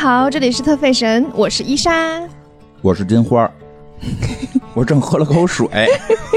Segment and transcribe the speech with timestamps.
[0.00, 2.22] 好，这里是特费神，我是伊莎。
[2.82, 3.52] 我是金花儿，
[4.72, 5.66] 我正喝了口水。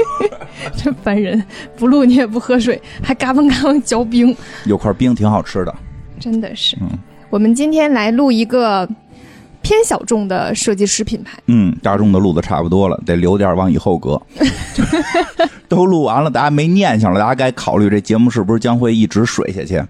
[0.74, 1.40] 真烦人，
[1.76, 5.72] 不录你也不喝水，还嘎嘣嘎嘣嚼冰，有块冰挺好吃的。
[6.18, 6.76] 真的是。
[6.80, 6.90] 嗯
[7.30, 8.86] 我们今天来录一个
[9.62, 11.38] 偏小众的设计师品牌。
[11.46, 14.20] 嗯，大众的录的差不多了，得留点往以后搁。
[15.68, 19.80] 都录完了，大家没念想了，大家该考虑这节目是不是将会一直水下去。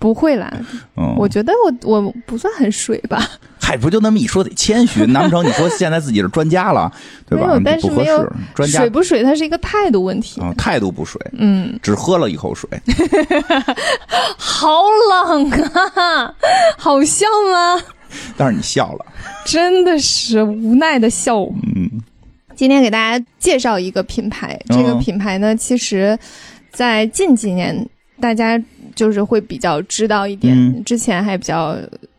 [0.00, 0.50] 不会啦，
[0.96, 3.28] 嗯，我觉得我我不算很水吧，
[3.60, 5.04] 嗨，不就那么一说，得谦虚。
[5.12, 6.90] 难不成你说现在自己是专家了，
[7.28, 7.46] 对吧？
[7.48, 10.40] 没有但是没有，专家水不水它是一个态度问题。
[10.40, 12.68] 啊，态度不水，嗯，只喝了一口水。
[14.36, 14.82] 好
[15.28, 16.34] 冷啊，
[16.78, 17.80] 好笑吗？
[18.36, 19.04] 但是你笑了，
[19.44, 21.42] 真的是无奈的笑。
[21.76, 21.88] 嗯
[22.56, 26.18] 今天给大家介绍一个品牌，嗯这个品牌呢，其实，
[26.70, 27.88] 在近几年
[28.20, 28.60] 大家
[29.00, 31.74] 就是会比较知道一点，嗯之前还比较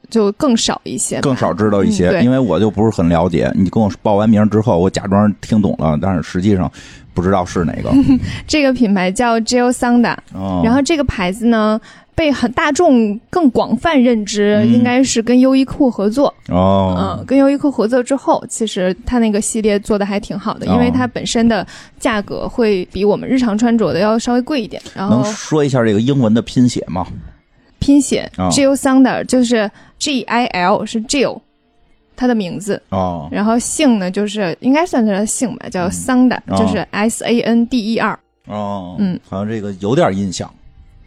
[0.10, 3.52] 就更少一些，更少知道一些，嗯因为我就不是很了解。
[3.54, 6.72] 你跟我报完名之后，我假装听懂了，但是实际上
[7.14, 7.92] 不知道是哪个。
[8.48, 11.80] 这个品牌叫 Sanda，、哦，然后这个牌子呢。
[12.16, 14.74] 被很大众更广泛认知，嗯。
[14.74, 16.34] 应该是跟优衣库合作。
[16.50, 20.92] 哦，嗯，跟优衣库合作之后，其实它那个系列做的还挺好的，因为哦。
[20.94, 21.66] 它本身的
[22.00, 24.82] 价格会比我们日常穿着的要稍微贵一点。
[24.96, 27.08] 然后能说一下这个英文的拼写吗？
[27.80, 28.50] 拼写哦。
[28.52, 31.40] Gil Sander 就是 G I L 是 gill
[32.16, 40.54] 它的名字，哦，然后姓呢就是应该算是姓吧，叫 Sander，、哦就是 S A N D E R，哦，嗯，好像这个有点印象，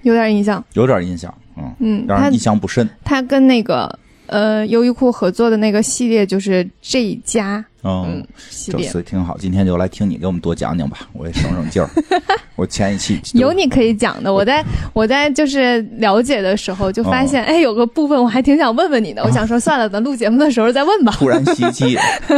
[0.05, 0.62] 有点印象。
[0.74, 2.88] 有点印象，嗯，嗯，它但是印象不深。
[3.05, 8.89] 他跟那个呃优衣库合作的那个系列就是 G 加嗯嗯，系这列。
[8.89, 9.36] 所以挺好。
[9.39, 11.89] 今天就来听你给我们多讲讲吧，我也省省劲儿。
[12.56, 19.23] 我前一期有你可以讲的，我在我在就是了解的时候就发现，哎，有个部分我还挺想问问你的。
[19.24, 21.12] 我想说，算了，等录节目的时候再问吧。
[21.18, 21.96] 突然袭击，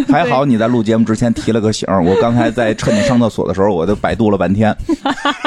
[0.09, 2.03] 还好你在录节目之前提了个醒儿。
[2.03, 4.75] 我刚才在趁你上厕所的时候，我就百度了半天。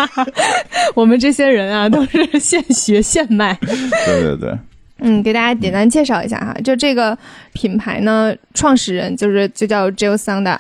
[0.96, 3.58] 我们这些人啊，都是现学现卖。
[4.06, 4.58] 对对对，
[5.00, 7.18] 嗯，给大家简单介绍一下哈，就这个
[7.54, 10.58] 品牌呢，创始人就是就叫 Jill Sander，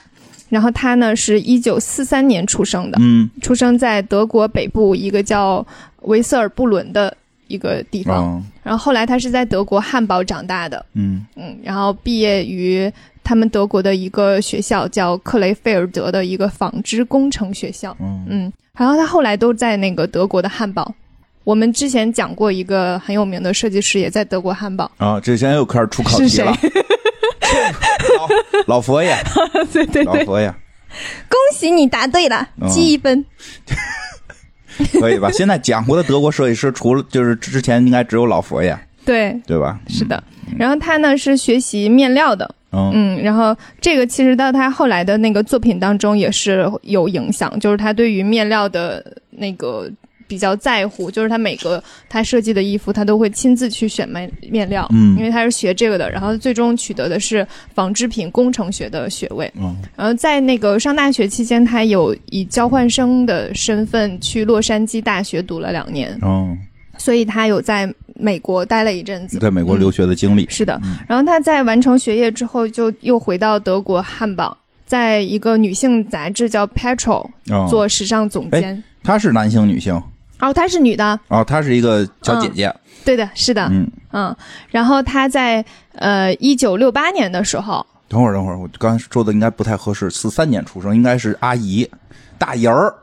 [0.49, 5.65] 然后他呢是一九四三年出生的，嗯，出生在德国北部一个叫
[6.03, 7.15] 维瑟尔布伦的
[7.47, 11.25] 一个地方，哦，然后后来他是在德国汉堡长大的，嗯。
[11.35, 12.91] 嗯，然后毕业于
[13.23, 20.93] 他们德国的一个学校叫克雷菲尔德的一个纺织工程学校，嗯嗯，然后他后来都在那个德国的汉堡。
[21.43, 24.89] 我们之前讲过一个很有名的设计师，也在德国汉堡。
[24.97, 26.55] 啊，这现在又开始出考题了。
[28.17, 28.27] 老
[28.77, 29.15] 老佛爷，
[29.73, 30.47] 对对对，老佛爷，
[31.27, 33.25] 恭喜你答对了，嗯记一分。
[34.99, 35.29] 可以吧？
[35.31, 39.79] 现在讲过的德国设计师，除了就是之前应该只有老佛爷，对，对吧？
[39.87, 40.23] 是的。
[40.57, 49.89] 然后他呢是学习面料的，嗯，嗯，然后这个其实到他后来的那个作品当中也是有影响，就是他对于面料的那个
[50.29, 59.51] 比较在乎，就是他每个他设计的衣服，他都会亲自去选面面料，嗯因为他是学这个的，然后最终取得的是纺织品工程学的学位。
[59.57, 66.55] 嗯然后在那个上大学期间，他有以交换生的身份去洛杉矶大学读了两年，嗯，
[66.99, 69.39] 所以他有在美国待了一阵子。
[69.39, 78.83] 在美国留学的经历，是的，然后他在完成学业之后，就又回到德国汉堡，在一个女性杂志叫 Petrol 嗯，做时尚总监。
[79.01, 79.99] 他是男性女性
[80.39, 82.73] 哦，她是女的，哦，她是一个小姐姐，
[83.05, 83.89] 对的，是的，嗯。
[84.11, 84.35] 嗯。
[84.69, 85.63] 然后她在
[85.93, 90.09] 呃一九六八年的时候，等会儿，等会儿，我刚才说的应该不太合适。
[90.09, 91.89] 四三年出生，应该是阿姨，
[92.37, 92.93] 大姨儿，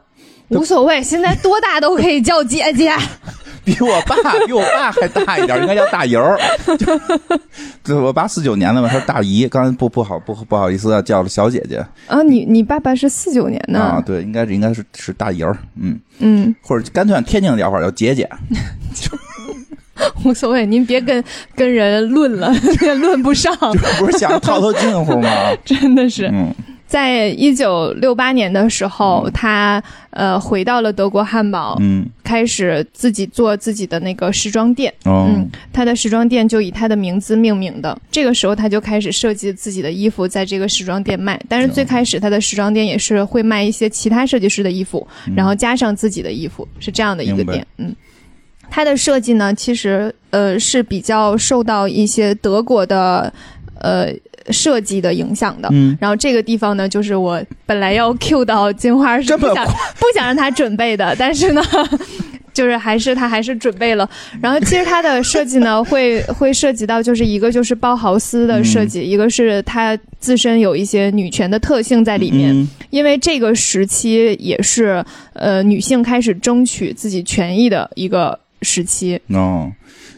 [0.48, 2.92] 无所谓，现在多大都可以叫姐姐。
[3.64, 4.14] 比我爸
[4.46, 6.38] 比我爸还大一点，应该叫大姨儿。
[6.78, 6.86] 就
[7.82, 9.48] 对，我爸四九年的嘛，他是大姨。
[9.48, 18.28] 刚才不不好不不好意思啊，叫了小姐姐啊，你你爸爸是四九年的，啊，对，应该是应该是是大姨儿，嗯，嗯，或者干脆按天津的叫法叫姐姐。
[20.24, 21.24] 无所谓，您别跟
[21.56, 22.54] 跟人论了，
[23.00, 25.28] 论不上，这不是想套套近乎吗？
[25.64, 26.28] 真的是。
[26.32, 26.54] 嗯
[26.86, 34.92] 在一九六八年的时候，他呃回到了德国汉堡，嗯开始自己做自己的那个时装店。
[35.04, 37.98] 哦嗯，他的时装店就以他的名字命名的。
[38.10, 41.40] 这个时候，他就开始设计自己的衣服，在这个时装店卖。
[41.48, 47.66] 但是最开始，他的时装店也是会卖一些其他设计师的衣服，然后加上自己的衣服，是这样的一个店。
[47.78, 47.94] 嗯，
[48.70, 53.32] 它的设计呢，其实呃是比较受到一些德国的
[53.80, 54.12] 呃
[54.50, 55.68] 设计的影响的。
[55.72, 59.64] 嗯，然后这个地方呢，就是我本来要 Q 到金花是不想
[59.98, 61.62] 不想让他准备的，但是呢，
[62.52, 64.08] 就是还是他还是准备了。
[64.40, 72.54] 然后其实它的设计呢， 会会涉及到就是一个就是包豪斯的设计，一个是它自身有一些女权的特性在里面。
[72.54, 75.04] 嗯因为这个时期也是
[75.34, 79.20] 呃女性开始争取自己权益的一个时期。
[79.28, 79.70] 哦，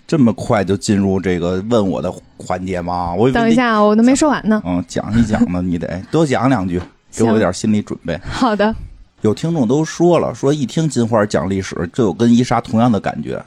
[0.09, 3.15] 这么快就进入这个问我的环节吗？
[3.15, 4.63] 我等一下啊，我都没说完呢。
[4.65, 6.81] 嗯，讲一讲呢，你得多讲两句，
[7.15, 8.19] 给我一点心理准备。
[8.25, 8.75] 好的，
[9.21, 13.39] 有听众都说了，说一听金花讲历史，就有跟伊莎同样的感觉，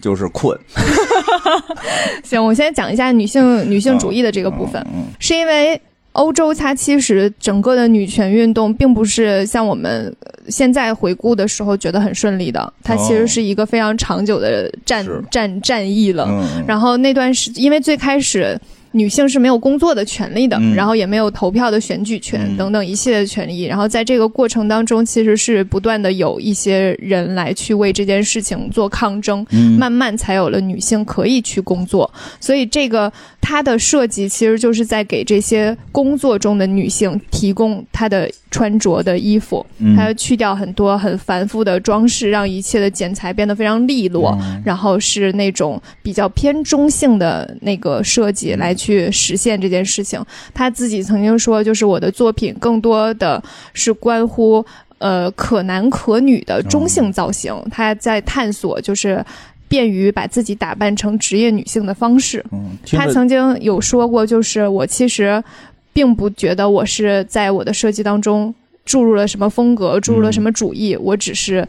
[0.00, 0.56] 就是困。
[2.22, 4.80] 行，我先讲一下女性女性主义的这个部分。
[4.94, 5.80] 嗯是因为
[6.12, 15.22] 欧洲它其实整个的女权运动并不是像我们呃现在回顾的时候觉得很顺利的，它其实是一个非常长久的战、是。
[15.30, 16.26] 战战役了。
[16.28, 18.58] 嗯，然后那段时，因为最开始
[18.92, 23.64] 女性是没有工作的权利的，嗯然后也没有投票的选举权、嗯等等一系列的权利。
[23.64, 32.10] 然后在这个过程当中，其实是不断的有一些人来去为这件事情做抗争，嗯慢慢才有了女性可以去工作。
[32.40, 44.38] 所以这个它的设计其实就是在给这些工作中的女性提供她的穿着的衣服，嗯它去掉很多很繁复的装饰，让一切的剪裁变得非常利落。
[44.42, 50.20] 嗯然后是那种比较偏中性的那个设计来去实现这件事情。
[50.52, 53.42] 他自己曾经说，就是我的作品更多的
[53.72, 54.64] 是关乎
[54.98, 59.24] 呃可男可女的中性造型，他在探索就是。
[59.72, 62.44] 便于把自己打扮成职业女性的方式。
[62.90, 65.42] 他曾经有说过，就是我其实
[65.94, 71.66] 并不觉得我是在我的设计当中注入了什么风格，注入了什么主义，我只是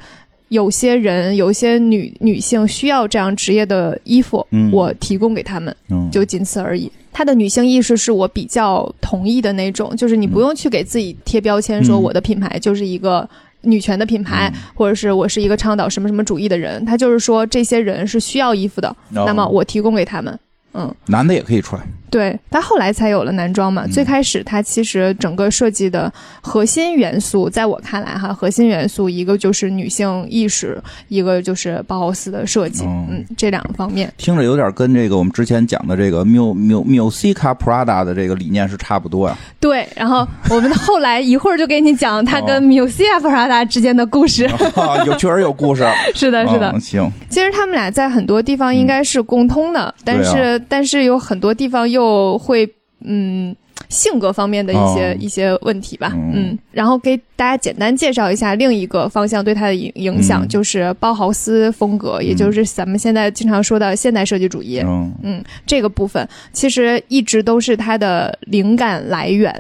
[0.50, 6.92] 有些人，有些女女性需要这样职业的衣服，嗯我提供给他们，嗯就仅此而已。
[7.14, 13.30] 她的女性意识是我比较同意的那种，就是你不用去给自己贴标签，说嗯我的品牌就是一个
[13.62, 16.84] 女权的品牌，或者是我是一个倡导什么什么主义的人。
[16.84, 20.38] 他就是说这些人是需要衣服的，哦那么我提供给他们。
[20.74, 21.80] 嗯，男的也可以穿，
[22.10, 23.86] 对，他后来才有了男装嘛。
[23.86, 26.12] 嗯最开始他其实整个设计的
[26.42, 34.12] 核心元素，在我看来哈，核心元素一个就是女性意识，一个就是包豪斯的设计，哦嗯，这两个方面。
[34.18, 39.38] 听着有点跟这个我们之前讲的这个 Mu Mu Musica Prada 的这个理念是差不多呀。
[39.60, 44.46] 对，然后我们后来一会儿就给你讲他跟哦 Musia Prada 之间的故事。
[44.46, 45.86] 啊 有确实有故事，
[46.16, 46.80] 是的，是的嗯。
[46.82, 52.70] 行，其实他们俩在很多地方应该是共通的，但是、但是有很多地方又会
[53.02, 53.56] 嗯。
[53.90, 64.80] 性格方面的一些、哦一些问题吧，嗯嗯，然后给大家简单介绍一下另一个方向对他的影影响，嗯就是包豪斯风格，也就是咱们现在经常说的现代设计主义。
[64.80, 69.54] 嗯嗯，这个部分其实一直都是他的灵感来源。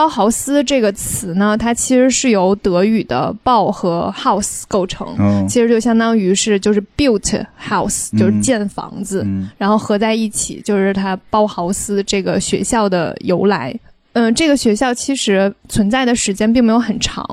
[0.00, 13.78] 嗯包豪斯这个词呢，它其实是由德语的“包”和 “house” 构成，嗯其实就相当于是就是 built house，就是建房子，嗯然后合在一起就是它包豪斯这个学校的由来。
[14.14, 17.24] 嗯，这个学校其实存在的时间并没有很长，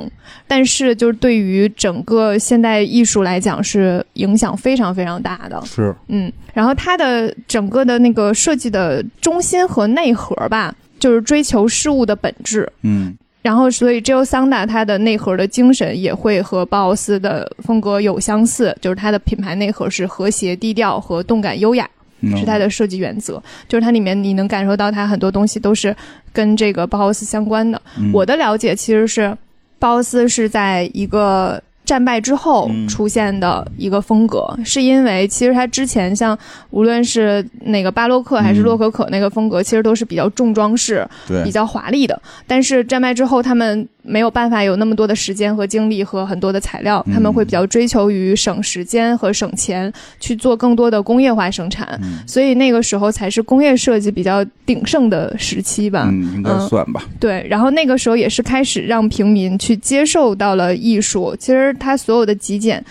[0.46, 5.60] 但是就是对于整个现代艺术来讲是影响非常非常大的。
[5.66, 12.72] 是嗯，然后它的整个的那个设计的中心和内核吧，就是追求事物的本质。
[12.82, 21.90] 嗯然后，所以 Jill Sanda 它的内核的精神也会和鲍豪斯的风格有相似，就是它的品牌内核是和谐、低调和动感优雅，
[22.20, 23.42] 嗯是它的设计原则。
[23.70, 25.96] 就是它里面你能感受到它很多东西都是
[26.34, 27.82] 跟这个包豪斯相关的。
[27.98, 29.38] 嗯我的了解其实是，
[29.80, 36.38] 包豪斯是在一个战败之后嗯出现的一个风格，是因为其实他之前像
[36.70, 42.22] 无论是那个巴洛克还是嗯洛可可那个风格，其实都是比较重装饰、对比较华丽的。
[42.46, 51.98] 但是战败之后，他们没有办法有那么多的时间和精力和很多的材料，嗯他们会比较追求于省时间和省钱，去做更多的工业化生产。
[52.04, 56.10] 嗯所以那个时候才是工业设计比较鼎盛的时期吧。
[56.12, 61.34] 嗯应该算吧，对，然后那个时候也是开始让平民去接受到了艺术。
[61.40, 62.84] 其实它所有的极简，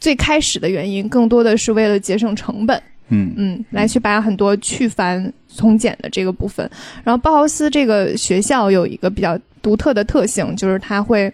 [0.00, 6.68] 最开始的原因更多的是为了节省成本，嗯嗯，来去把很多去繁从简的这个部分。
[7.04, 11.32] 然后包豪斯这个学校有一个比较独特的特性，就是它会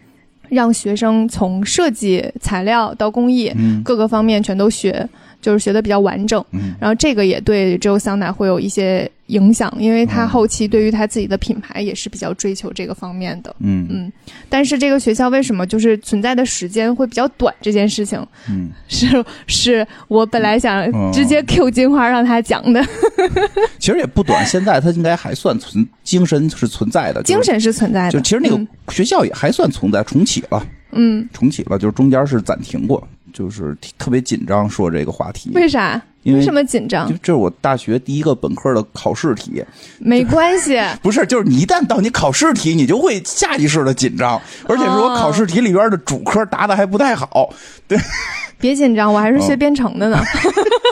[0.48, 5.06] 让学生从设计、材料到工艺嗯各个方面全都学，
[5.44, 6.42] 就是学的比较完整。
[6.52, 6.74] 嗯。
[6.80, 13.54] 然后这个也对 Joe Sanda 会有一些影响，因为他嗯后期对于他自己的品牌也是比较追求这个方面的。
[13.58, 13.86] 嗯。
[13.90, 14.12] 嗯，
[14.48, 17.54] 但是这个学校为什么就是存在的时间会比较短？
[17.60, 22.82] 这件事情嗯，是是我本来想嗯直接 Q 金花让他讲的，
[23.78, 28.12] 其实也不短，现在他应该还算存精神是存在的，就是精神是存在的。
[28.12, 28.66] 就其实那个嗯。
[28.88, 31.26] 学校也还算存在，重启了，嗯。
[31.32, 36.00] 重启了，就是中间是暂停过，就是特别紧张说这个话题，为啥？
[36.22, 37.14] 因为什么紧张就？
[37.18, 39.62] 这是我大学第一个本科的考试题，
[39.98, 47.50] 没关系， 不是，就是你一旦到你考试题，你就会下意识的紧张，而且是我考试题里边的主科答的还不太好，
[47.86, 47.98] 对
[48.58, 50.18] 别紧张，我还是学编程的呢，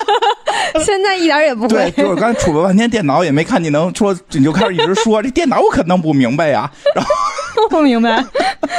[0.85, 2.03] 现在一点也不对，会。
[2.03, 7.11] 就是刚才杵了半天电脑，也没看你能说，你就开始一直说这电脑我可弄不明白呀，然后
[7.71, 8.25] 不明白。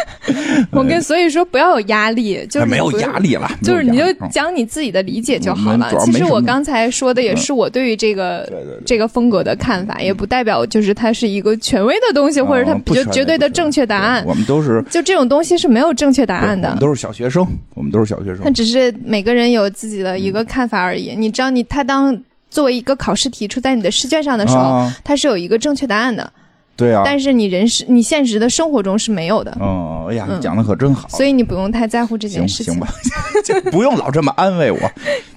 [0.72, 5.92] 我跟所以说不要有压力，就是哎没有压力了，就是你就讲你自己的理解就好了。
[6.06, 8.50] 其实我刚才说的也是我对于这个
[8.86, 14.24] 这个风格的看法，也不代表就是它是一个权威的东西，或者它就嗯不权威绝对的正确答案。
[14.26, 16.70] 我们都是就这种东西是没有正确答案的。
[16.70, 16.84] 我们。
[16.84, 21.16] 都是小学生，我们都是小学生，那只是每个人有自己的一个看法而已。
[21.16, 22.18] 你知道你，他当
[22.50, 26.30] 作为一个考试题出在你的试卷上的时候，啊，它是有一个正确答案的，
[26.76, 30.42] 对啊，但是你人是你现实的生活中是没有的，嗯，哎呀，你嗯。
[30.42, 32.74] 讲的可真好，所以你不用太在乎这件事情。
[32.74, 32.88] 行吧，
[33.46, 34.80] 就不用老这么安慰我，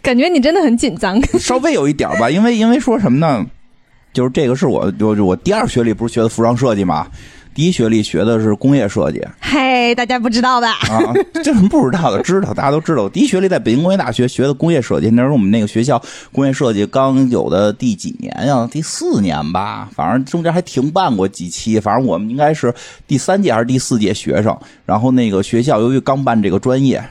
[0.02, 1.20] 感觉你真的很紧张。
[1.38, 3.44] 稍微有一点吧，因为因为说什么呢？
[4.12, 7.06] 就是这个是我我我第二学历不是学的服装设计嘛，
[7.56, 10.72] 第一学历学的是工业设计嘿，大家不知道吧？
[10.72, 11.00] 啊，
[11.42, 12.22] 这不知道的？
[12.22, 13.04] 知道，大家都知道。
[13.04, 15.98] 我第一学历在北京工业大学学的工业设计，那时候我们那个学校
[16.32, 18.68] 工业设计刚有的第几年呀？
[18.70, 22.74] 第四年吧，反正中间还停办过几期，反正我们应该是
[23.06, 24.54] 第三届还是第四届学生。
[24.84, 27.02] 然后那个学校由于刚办这个专业，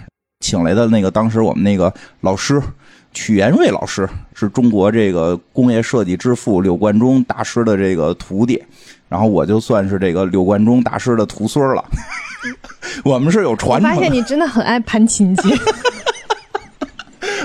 [0.41, 2.61] 请来的那个当时我们那个老师。
[3.17, 8.61] 曲延瑞老师是中国这个工业设计之父柳冠中大师的这个徒弟，
[9.09, 11.83] 然后我就算是这个柳冠中大师的徒孙了。
[13.03, 15.49] 我们是有传承的，发现你真的很爱攀亲戚。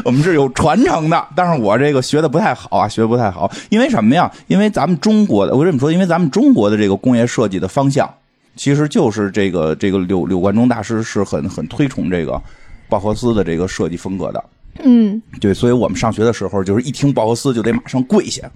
[0.05, 3.50] 我们是有传承的，但是我这个学的不太好啊，学的不太好。
[3.69, 4.31] 因为什么呀？
[4.47, 8.09] 因为咱们中国的，我这么说，因为咱们中国的这个工业设计的方向，
[8.57, 12.40] 其实就是这个这个柳柳冠中大师是很很推崇这个
[12.88, 14.43] 鲍赫斯的这个设计风格的。
[14.83, 18.50] 嗯，对，所以我们上学的时候，就是一听鲍赫斯就得马上跪下，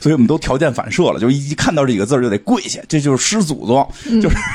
[0.00, 3.88] 所以我们都条件反射了，就一看到这几个字儿就得跪下，这就是师祖宗，
[4.20, 4.36] 就是。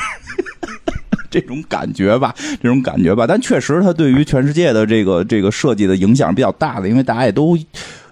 [1.29, 7.57] 这种感觉吧，这种感觉吧，但确实它对于全世界的这个这个设计的影响比较大的，因为大家也都，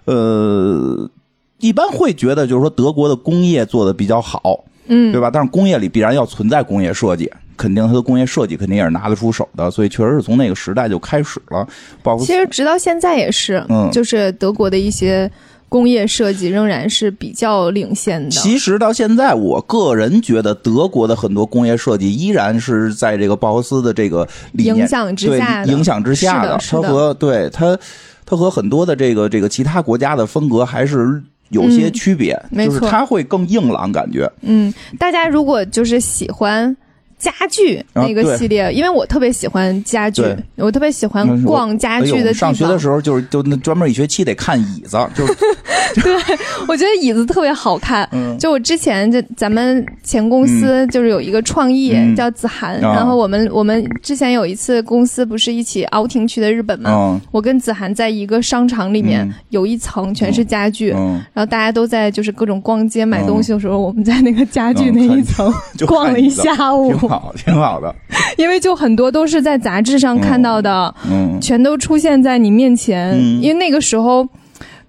[0.06, 1.10] 呃，
[1.58, 5.30] 一般会觉得就是说德国的工业做的比较好，嗯对吧？
[5.30, 11.68] 但是工业里必然要存在工业设计，肯定它的工业设计肯定也是拿得出手的，所以确实是从那个时代就开始了。
[12.02, 15.30] 包括其实直到现在也是，嗯就是德国的一些
[15.70, 18.30] 工业设计仍然是比较领先的。
[18.32, 27.78] 其实到现在，我个人觉得德国的很多工业设计依然是在这个鲍豪斯的这个理念影响之对下的影响之下的它和对它，
[28.26, 34.30] 它和很多的这个这个其他国家的风格还是有些嗯区别，没错就是它会更硬朗，感觉。
[34.42, 36.76] 嗯，大家如果就是喜欢
[37.20, 40.24] 家具啊那个系列，因为我特别喜欢家具，
[40.56, 42.34] 我特别喜欢逛家具的地方。
[42.34, 45.36] 上学的时候就是就那专门一学期得看椅子，就是。
[45.96, 46.14] 对
[46.68, 48.08] 我觉得椅子特别好看。
[48.12, 48.38] 嗯。
[48.38, 52.16] 就我之前就咱们前公司就是有一个创意、嗯。
[52.16, 52.94] 叫子涵，啊。
[52.94, 59.34] 然后我们我们之前有一次公司不是一起 outing 去的日本嘛，嗯我跟子涵在一个商场里面、嗯。
[59.50, 60.92] 有一层全是家具。
[60.96, 66.94] 嗯，然后大家都在就是各种逛街买东西的时候，我们在那个家具嗯那一层、 就逛了一下午。
[66.94, 67.94] 挺，好，挺好的。
[68.38, 73.12] 因为就很多都是在杂志上看到的，嗯全都出现在你面前。
[73.14, 74.26] 嗯因为那个时候，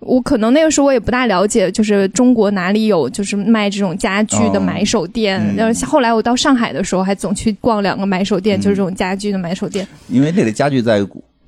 [0.01, 5.41] 我可能那个时候我也不大了解，就是中国哪里有就是卖这种家具的哦买手店。
[5.41, 9.87] 嗯然后后来我到上海的时候，还总去逛两个买手店，就是这种家具的买手店。
[10.09, 11.01] 因为那个家具在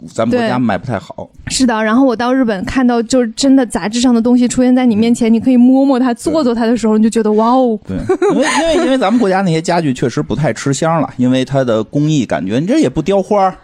[0.06, 1.28] 咱们国家卖不太好。
[1.48, 7.96] 是的，然后我到日本看到就是真的杂志上的东西出现在你面前，你可以摸摸它、坐坐它的时候，你就觉得哇哦，对，
[8.32, 13.54] 因为因为因为咱们国家那些家具确实不太吃香了，因为它的工艺感觉你这也不雕花儿，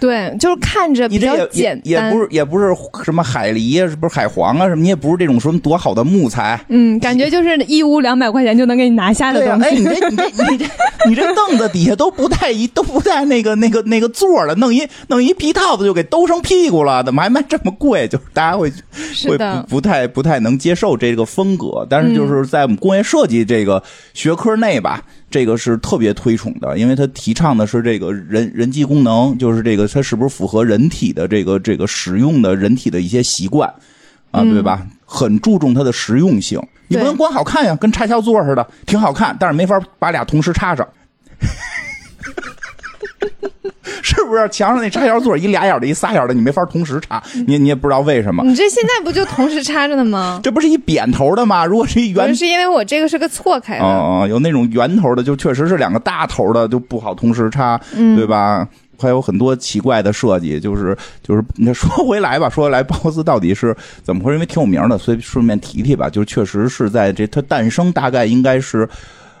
[0.00, 2.74] 对，就是看着比较简单，也不是也不是
[3.04, 6.60] 什么海狸啊，是不是海黄啊什么，你也不是这种什么多好的木材。
[6.68, 9.76] 嗯，感觉就是一屋两百块钱就能给你拿下的东西。
[9.76, 10.66] 你这你这你这
[11.08, 18.06] 你这凳子底下都不带一都不带那个那个 那个座儿了，弄一弄一皮套子就给兜上屁股了，怎么还卖这么贵？
[18.08, 18.70] 就是大家会
[19.26, 23.82] 会不不太不太能接受这个风格，但是就是在我们工业设计这个
[24.14, 33.68] 学科内吧，这个是特别推崇的，因为它提倡的是这个人人机功能，就是这个它是不是符合人体的这个这个使用的人体的一些习惯
[34.30, 34.86] 啊，对吧？
[35.04, 36.60] 很注重它的实用性。
[36.86, 40.86] 你不能光好看呀，跟插销座似的，挺好看，但是没法把俩同时插上。
[44.08, 48.42] 是不是墙上那插销座一俩眼的一仨眼的，你没法同时插，你你也不知道为什么。
[48.44, 50.40] 你这现在不就同时插着呢吗？
[50.42, 51.66] 这不是一扁头的吗？
[51.66, 53.84] 如果是一圆是，因为我这个是个错开的。
[53.84, 58.66] 哦哦，有那种圆头的，就确实是两个大头的，就不好同时插，嗯对吧？
[59.00, 64.36] 还有很多奇怪的设计，就是就是那说回来吧，说回来，包豪斯到底是怎么回事？
[64.36, 66.10] 因为挺有名的，所以顺便提提吧。
[66.10, 68.88] 就是确实是在这它诞生大概应该是，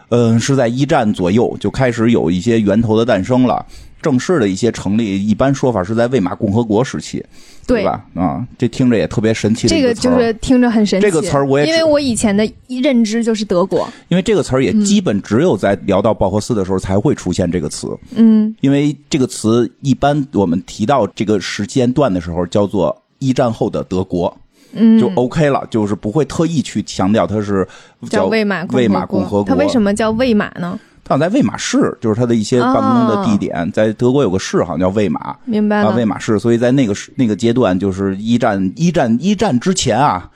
[0.08, 3.64] 嗯，是在一战左右就开始有一些源头的诞生了。
[4.00, 7.20] 正式的一些成立，一般说法是在魏玛共和国时期，
[7.66, 8.04] 对吧？
[8.14, 9.66] 啊，这听着也特别神奇。
[9.66, 11.04] 这个就是听着很神奇。
[11.04, 13.88] 这个词儿我也因为我以前的认知就是德国。
[14.06, 17.88] 因为这个词儿也基本只有在聊到鲍赫斯的时候才会出现这个词。
[18.14, 24.34] 嗯，因为这个词一般我们提到这个时间段的时候叫做一战后的德国，
[24.72, 27.66] 嗯，就 OK 了，就是不会特意去强调它是
[28.10, 29.44] 叫魏玛魏玛共和国。
[29.44, 30.78] 它为什么叫魏玛呢？
[31.04, 35.34] 它在魏玛市，就是它的一些办公的地点，在德国有个市，好像叫魏玛。
[35.46, 35.96] 明白了。
[35.96, 40.30] 魏玛市，所以在那个那个阶段，就是一战一战一战之前啊，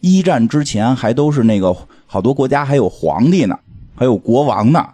[0.00, 1.72] 一战之前还都是那个
[2.06, 3.56] 好多国家还有皇帝呢，
[3.94, 4.84] 还有国王呢，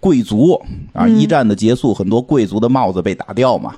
[0.00, 0.60] 贵族
[0.92, 1.06] 啊。
[1.06, 3.74] 一战的结束，很多贵族的帽子被打掉嘛。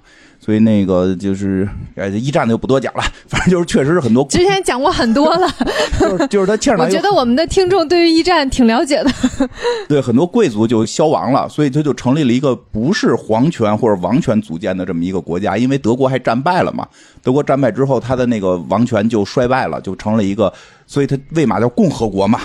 [0.46, 4.24] 所以那个就是呃，一战的就不多讲了， 反正就是确实是很多。
[4.26, 5.52] 之前讲过很多了，
[5.98, 9.10] 就是 就是他欠我觉得我们的听众对于一战挺了解的。
[9.88, 15.56] 对，很多贵族就消亡了，所以他就成立了一个不是皇权或者王权组建的这么一个国家。
[15.56, 16.86] 因为德国还战败了嘛，
[17.24, 20.52] 德国战败之后，他的那个王权就衰败了，就成了一个，
[20.86, 22.40] 所以他为嘛叫共和国嘛，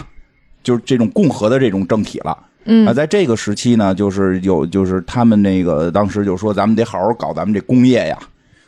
[0.63, 2.35] 就是这种共和的这种政体了。
[2.65, 8.17] 嗯啊，在这个时期呢，就是有，就是他们那个当时就说，咱们得好好搞咱们这工业呀，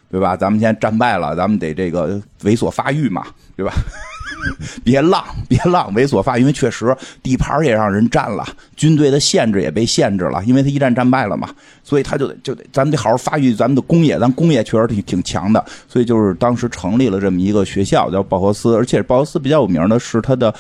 [0.10, 0.36] 对吧？
[0.36, 3.24] 咱们现在战败了，咱们得这个猥琐发育嘛，
[3.56, 3.72] 对吧？
[4.84, 8.46] 别浪，别浪，猥琐发，因为确实地盘也让人占了，
[8.76, 11.50] 军队的限制也被限制了，因为他一战战败了嘛，
[11.82, 20.54] 所以他就得就得，咱们得好好发育咱们的工业，咱工业确实挺挺强的，所以就是当时成立了这么一个学校，叫鲍豪斯，而且鲍豪斯比较有名的是他的。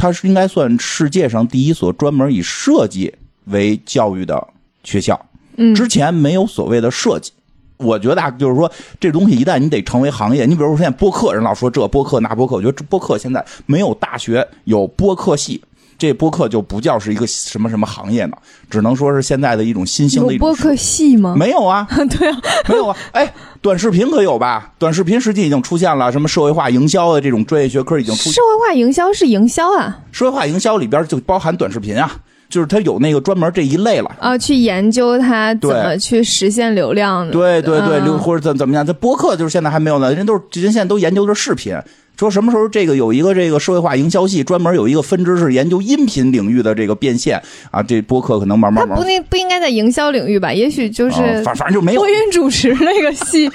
[0.00, 3.12] 它是应该算世界上第一所专门以设计
[3.44, 4.48] 为教育的
[4.82, 5.26] 学校。
[5.56, 7.32] 嗯，之前没有所谓的设计。
[7.76, 15.62] 我觉得啊，就是说这东西一旦你得成为行业，你比如说现在播客人老说这播客那播客，我觉得播客现在没有大学有播客系。
[16.00, 18.36] 这播客就不叫是一个什么什么行业呢，
[18.70, 20.48] 只能说是现在的一种新兴的一种。
[20.48, 21.34] 播客系吗？
[21.36, 21.86] 没有啊，
[22.18, 22.96] 对啊，没有啊。
[23.12, 24.72] 哎，短视频可有吧？
[24.78, 28.30] 短视频实际已经出现了，什么社会化营销的这种专业学科已经出。
[28.30, 32.10] 社会化营销是营销啊，社会化营销里边就包含短视频啊，
[32.48, 37.32] 就是它有那个专门这一类了啊，去研究它怎么去实现流量的。
[37.32, 38.86] 对对对，流或者怎怎么样？
[38.86, 41.76] 这播客就是现在还没有呢，人都是人现在都研究的视频。
[42.20, 47.82] 说什么时候这个有一个这个社会化营销系专门有一个分支是研究音频领域的这个变现啊？
[47.82, 48.94] 这播客可能慢慢慢。
[48.94, 50.52] 他不那不应该在营销领域吧？
[50.52, 53.50] 也许就是反反正就没有 播音主持那个系，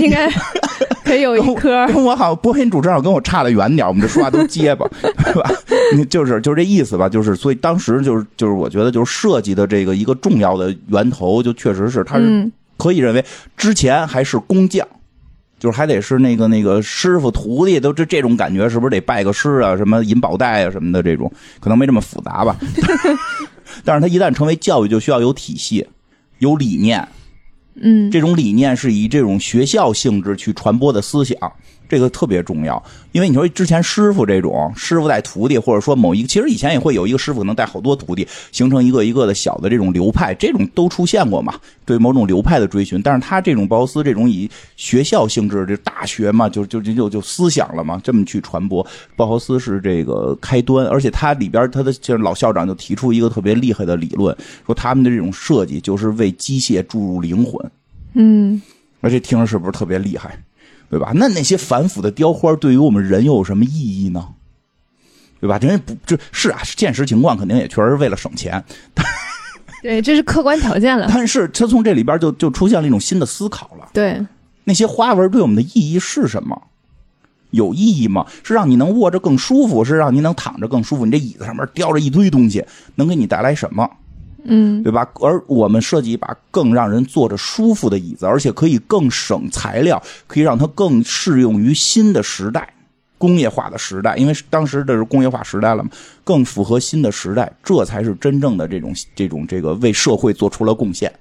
[0.00, 0.28] 应该
[1.04, 1.86] 可以有一科。
[1.86, 5.48] 跟我好像播音主持好像跟我差的远点，我们这说话都结巴， 对吧？
[5.94, 7.08] 你就是就是这意思吧？
[7.08, 13.24] 就是所以当时就是就是我觉得就是设计的这个一个重要的源头，就确实是他是可以认为
[13.56, 14.84] 之前还是工匠。
[15.60, 19.76] 就是还得是那个那个师傅徒弟都这这种感觉，是不是得拜个师啊？
[19.76, 22.56] 什么银宝带啊什么的这种，可能没这么复杂吧。
[23.84, 25.86] 但是他一旦成为教育，就需要有体系、
[26.38, 27.06] 有理念。
[27.74, 31.38] 嗯，这种理念是以这种学校性质去传播的思想。
[31.90, 41.58] 这个特别重要，因为你说之前师傅这种师傅带徒弟，或者说某一个，其实以前也会有一个师傅能带好多徒弟，形成一个一个的小的这种流派，这种都出现过嘛？
[41.84, 57.70] 对某种流派的追寻，但是他这种鲍斯这种以学校性质，这大学嘛，就就就就就思想了嘛，这么去传播，包豪斯是这个开端，而且他里边他的就是老校长就提出一个特别厉害的理论，说他们的这种设计就是为机械注入灵魂，
[58.14, 58.62] 嗯，
[59.00, 60.38] 而且听着是不是特别厉害？
[60.90, 61.12] 对吧？
[61.14, 64.28] 那那些繁复的雕花对于我们人又有什么意义呢？
[65.40, 65.56] 对吧？
[65.58, 66.60] 人家不就是啊？
[66.64, 68.62] 现实情况肯定也确实是为了省钱。
[69.82, 71.06] 对，这是客观条件了。
[71.08, 73.88] 但是他从这里边就就出现了一种新的思考了。
[73.94, 74.20] 对，
[74.64, 76.60] 那些花纹对我们的意义是什么？
[77.52, 78.26] 有意义吗？
[78.42, 81.06] 是让你能握着更舒服，是让你能躺着更舒服？
[81.06, 82.64] 你这椅子上面雕着一堆东西，
[82.96, 83.88] 能给你带来什么？
[84.44, 85.08] 嗯，对吧？
[85.20, 92.72] 而我们设计一把更让人坐着舒服的椅子，而且可以更省材料，可以让它更适用于新的时代，
[93.18, 94.16] 工业化的时代。
[94.16, 95.90] 因为当时这是工业化时代了嘛，
[96.24, 101.12] 更符合新的时代，这才是真正的这种这种这个为社会做出了贡献，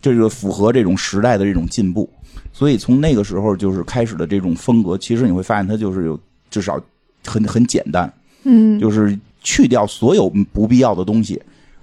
[0.00, 2.08] 这就符合这种时代的这种进步。
[2.52, 6.18] 所以从那个时候就是开始的这种风格，其实你会发现它就是有
[6.50, 6.80] 至少
[7.24, 8.12] 很很简单，
[8.44, 11.40] 嗯，就是去掉所有不必要的东西。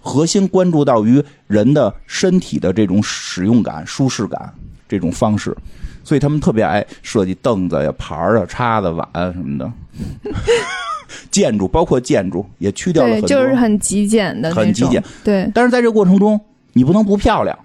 [0.08, 4.54] 核心关注到于人的身体的这种使用感、舒适感
[4.88, 5.56] 这种方式，
[6.04, 9.72] 所以他们特别爱设计凳子呀、盘儿啊、叉子、碗什么的。
[11.32, 15.04] 建筑包括建筑也去掉了很多，就是很极简的，很极简。
[15.24, 16.40] 对，但是在这个过程中，
[16.74, 17.58] 你不能不漂亮。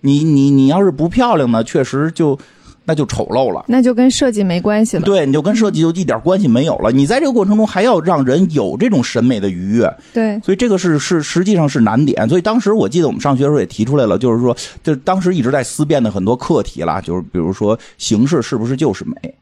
[0.00, 2.38] 你你你要是不漂亮呢，确实就
[2.84, 3.64] 那就丑陋了。
[3.68, 5.02] 那就跟设计没关系了。
[5.02, 6.90] 对，你就跟设计就一点关系没有了。
[6.92, 12.28] 你在这个过程中还要让人有这种审美的愉悦，对，所以这个是是实际上是难点。
[12.28, 19.34] 所以当时我记得我们上学的时候也提出来了，就是说，就当时一直在思辨的很多课题啦，就是比如说形式是不是就是美。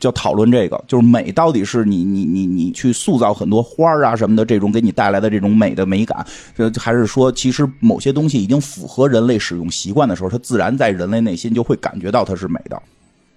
[0.00, 12.82] 就讨论这个，就是美到底是你你你你去塑造很多花儿啊什么的，这种给你带来的这种美的美感，这还是说其实某些东西已经符合人类使用习惯的时候，它自然在人类内心就会感觉到它是美的。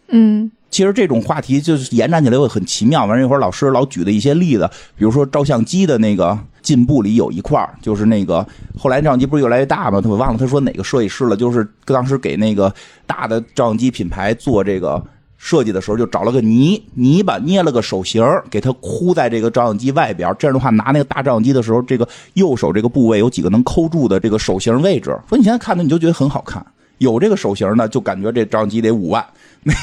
[0.09, 3.05] 嗯，其实这种话题就是延展起来会很奇妙。
[3.05, 8.45] 完了，一会儿老师老举的一些例子，比如说照相机的那个进步里有一块儿，就是那个
[8.77, 10.01] 后来照相机不是越来越大吗？
[10.01, 12.73] 他我忘了他说哪个设计师了，就是当时给那个
[13.05, 15.01] 大的照相机品牌做这个。
[15.37, 20.35] 设计的时候就找了个泥泥巴，捏了个手型给它箍在这个照相机外边。
[20.39, 25.15] 这样的话，拿那个大照相机的时候，这个右手这个部位有几个能抠住的这个手型位置。
[25.29, 26.65] 说你现在看的你就觉得很好看，
[26.97, 29.23] 有这个手型呢，就感觉这照相机得五万；
[29.63, 29.73] 没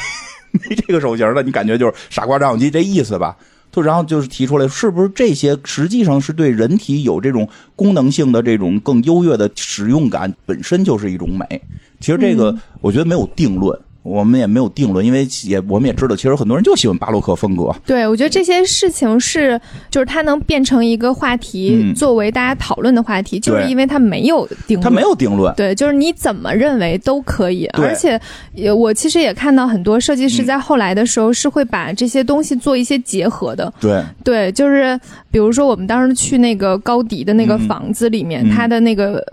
[0.50, 3.36] 没这个手型的，你感觉就是傻瓜照相机这意思吧？
[3.70, 11.60] 就然后就是提出来，是不是这些实际上是对人体有这种功能性的这种更优越的使用感，本身就是一种美。
[12.00, 13.76] 其实这个我觉得没有定论。
[14.04, 17.74] 我们也没有定论，因为也我们也知道，其实很多人就喜欢巴洛克风格。
[17.86, 19.58] 对，我觉得这些事情是，
[19.90, 24.82] 就是它能变成一个话题，作为大家讨论的话题，就是因为它没有定论。
[24.82, 25.54] 它没有定论。
[25.54, 27.64] 对，就是你怎么认为都可以。
[27.72, 28.20] 而且，
[28.52, 33.72] 也我其实也看到很多设计师在后来的时候是会把这些东西做一些结合的。
[33.80, 34.04] 对。
[34.22, 39.26] 对，就是比如说我们当时去那个高迪的那个房子里面，它的那个。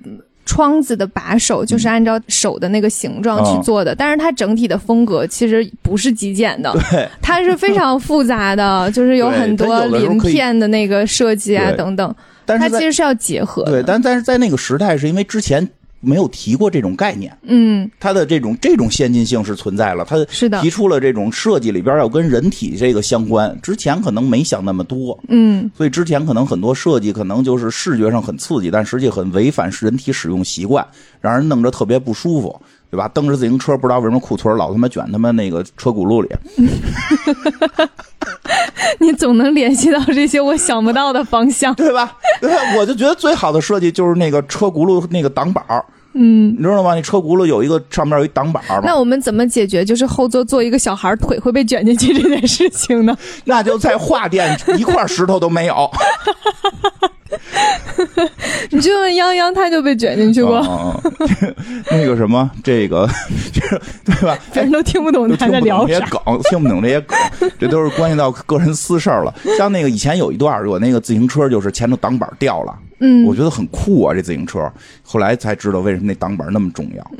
[0.51, 12.13] 窗子的把手就是按照手的那个形状去做的，但是它整体的风格其实不是极简的，对， 它是非常复杂的， 就是有很多鳞片的那个设计啊等等，
[12.45, 13.71] 它其实是要结合的。
[13.71, 15.65] 对，但但是在那个时代，是因为之前。
[16.01, 20.59] 没有提过这种概念，嗯，它的这种这种先进性是存在了，它是的。
[20.61, 30.85] 提出了这种设计里边要跟人体这个相关，之前可能没想那么多，嗯，所以之前可能很多设计可能就是视觉上很刺激，但实际很违反人体使用习惯，
[31.21, 33.07] 让人弄着特别不舒服，对吧？
[33.07, 36.29] 蹬着自行车不知道为什么库存老他妈卷他妈那个车轱辘里，
[38.99, 42.15] 你总能联系到这些我想不到的方向，对吧？
[42.41, 45.83] 对我就觉得最好的设计就是那个车轱辘那个挡板儿。
[46.13, 46.93] 嗯，你知道吗？
[46.95, 53.17] 你车轱辘有一个上面有一挡板那我们怎么解决就是后座坐一个小孩腿会被卷进去这件事情呢？
[53.45, 55.89] 那就在画店一块石头都没有。
[58.71, 60.61] 你就问泱泱，他就被卷进去过。
[61.89, 63.07] 那个什么，这个，
[64.05, 64.37] 对吧？
[64.53, 67.17] 别人都听不懂他在聊啥，梗听不懂这些梗，
[67.59, 69.33] 这都是关系到个人私事儿了。
[69.57, 72.77] 像那个以前有一段，我那个自行车，就是前头挡板掉了。
[73.03, 74.71] 嗯，我觉得很酷啊，这自行车。
[75.01, 77.11] 后来才知道为什么那挡板那么重要，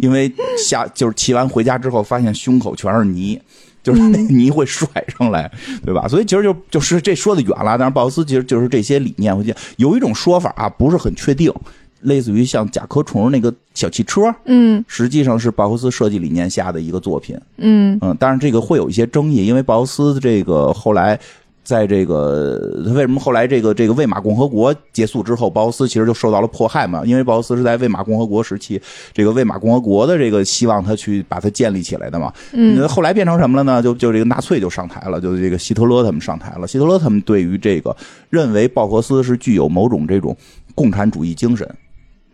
[0.00, 3.40] 因为下就是骑完回家之后，发现胸口全是泥，
[3.82, 5.50] 就是那泥会甩上来，
[5.84, 6.06] 对吧？
[6.06, 7.76] 所以其实就就是这说的远了。
[7.76, 11.52] 但是鲍斯其实就是这些理念，我觉得有一种说法啊，不是很确定，
[12.00, 21.18] 类似于像甲壳虫那个小汽车，嗯，实际上是鲍豪斯设计理念下的一个作品，嗯嗯，当然这个会有一些争议，因为鲍豪斯这个后来。
[21.64, 27.02] 在这个为什么后来这个这个魏玛共和国结束之后，鲍斯其实就受到了迫害嘛？
[27.04, 28.80] 因为鲍斯是在魏玛共和国时期，
[29.12, 32.32] 这个魏玛共和国的这个希望他去把它建立起来的嘛。
[32.52, 33.82] 嗯，后来变成什么了呢？
[33.82, 36.66] 就就这个纳粹就上台了，就这个希特勒他们上台了。
[36.66, 37.96] 希特勒他们对于这个
[38.28, 40.36] 认为鲍格斯是具有某种这种
[40.74, 41.68] 共产主义精神。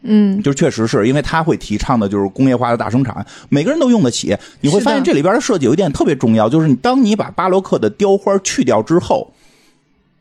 [0.03, 4.37] 嗯，就确实是因为他会提倡的就是工业化的大生产，每个人都用得起。
[4.61, 9.33] 你会发现这里边的设计有一点特别重要，就是你当你把巴洛克的雕花去掉之后，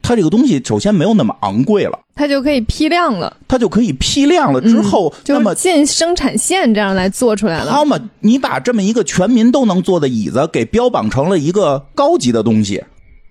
[0.02, 7.72] 它这个东西首先没有那么昂贵了，它就可以批量了，它就可以批量了之后，那么进生产线这样来做出来了。
[7.72, 12.84] 那么你把这么一个全民都能坐的椅子给标榜成了一个高级的东西。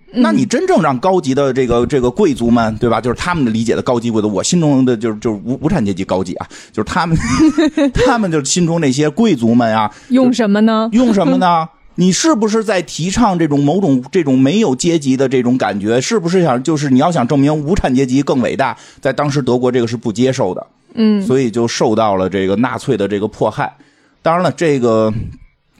[0.09, 3.01] 那你真正让高级的这个这个贵族们，对吧？
[3.01, 7.17] 就是他们的理解的高级贵族，我心中的就是就是无无产阶级高级啊，就是他们，
[8.05, 10.89] 他们就心中那些贵族们啊，用什么呢？
[10.93, 11.67] 用什么呢？
[11.95, 15.99] 你是不是在提倡这种某种这种没有阶级的这种感觉？
[15.99, 18.77] 是不是想就是你要想证明无产阶级更伟大？
[19.01, 23.75] 在当时德国这个是不接受的，嗯，所以就受到了这个纳粹的这个迫害。
[24.21, 25.13] 当然了，这个。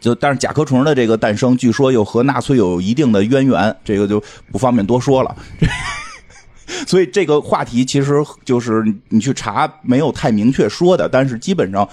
[0.08, 5.36] 就但是甲壳虫的这个诞生，据说又和纳粹有一定的渊源，这个就不方便多说了。
[6.88, 8.14] 所以这个话题其实
[8.46, 11.88] 就是你去查没有太明确说的，但是基本上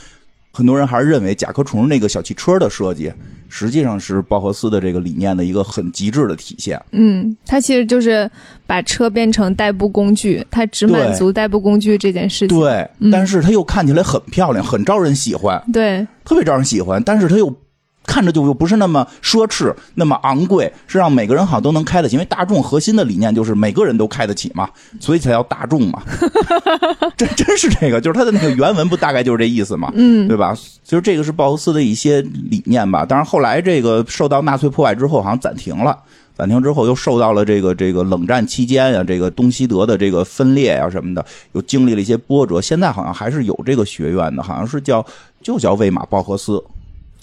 [0.53, 3.13] 很多人还是认为甲壳虫那个小汽车的设计，
[3.49, 6.81] 实际上是鲍赫斯的这个理念的一个很极致的体现。
[6.93, 8.31] 嗯，它其实就是
[8.65, 12.57] 把车变成代步工具，它只满足代步工具这件事情。
[12.57, 17.53] 对，但是它又看起来很漂亮，很招人喜欢，对，特别招人喜欢，但是它又。
[18.07, 22.15] 看着就又不是那么奢侈，那么昂贵，是让每个人好像都能开得起。
[22.17, 24.69] 因为大众核心的理念就是每个人都开得起嘛，
[25.01, 26.03] 所以才叫大众嘛。
[27.17, 30.55] 这真是这个，就是他的那个原文不大概就是这意思嘛，嗯，对吧？
[30.55, 33.05] 其实这个是鲍斯的一些理念吧。
[33.05, 35.99] 当然后来这个受到纳粹破坏之后，好像暂停了。
[36.37, 42.61] 暂停之后又受到了这个这个冷战期间啊，这个东西德的这个分裂啊什么的，又经历了一些波折。
[42.61, 45.07] 现在好像还是有这个学院的，好像是叫
[45.41, 46.63] 就叫魏玛鲍赫斯。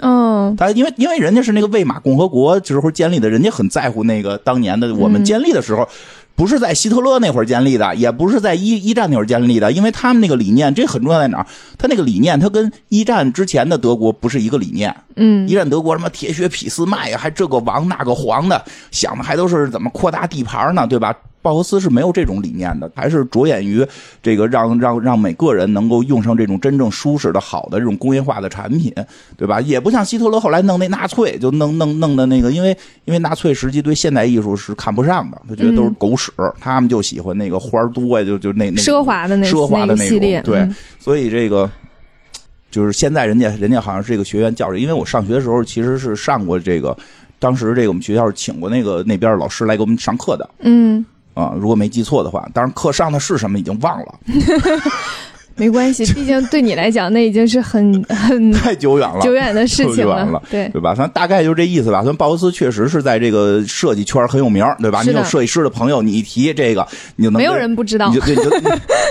[0.02, 5.88] 嗯，他因为因为人家是那个魏玛共和国时候建立的，人家很在乎那个当年的我们建立的时候，
[6.36, 11.46] 不是在希特勒那会儿建立的，也不是在一一战那会儿建立的，因为他们那个理念，这很重要在哪儿？
[11.78, 14.96] 他那个理念，他跟一战之前的德国不是一个理念。
[15.16, 21.16] 嗯，一战德国什么铁血俾斯麦呀，还这个王那个皇的，想的还都是怎么扩大地盘呢，对吧？
[21.42, 23.86] 鲍克斯是没有这种理念的，还是着眼于
[24.22, 28.94] 这个让让让每个人能够用上这种真正舒适的好的这种工业化的产品，
[29.36, 29.60] 对吧？
[29.62, 41.70] 也不像希特勒后来弄那纳粹，就弄弄弄的那个，因为因为纳粹实际对现代艺术是看不上的，他觉得都是狗屎，他们就喜欢那个花多呀，就就那那奢华的那奢华的那系列，对，所以这个
[42.70, 46.96] 就是现在人家人家好像是这个学院教授，因为我上学的时候其实是上过这个，
[47.40, 51.04] 当时这个我们学校是请过那个那边老师来给我们上课的，嗯。
[51.34, 54.20] 啊，如果没记错的话，当然课上的是什么已经忘了。
[55.56, 60.96] 没关系，毕竟对你来讲，那已经是很 很太久远了，久远的事情了，对对吧？
[60.96, 62.04] 反正大概就这意思吧。
[62.04, 65.02] 咱鲍斯确实是在这个设计圈很有名，对吧？
[65.04, 68.52] 你有设计师的朋友，你一提这个，你就能没有人不知道，你就你就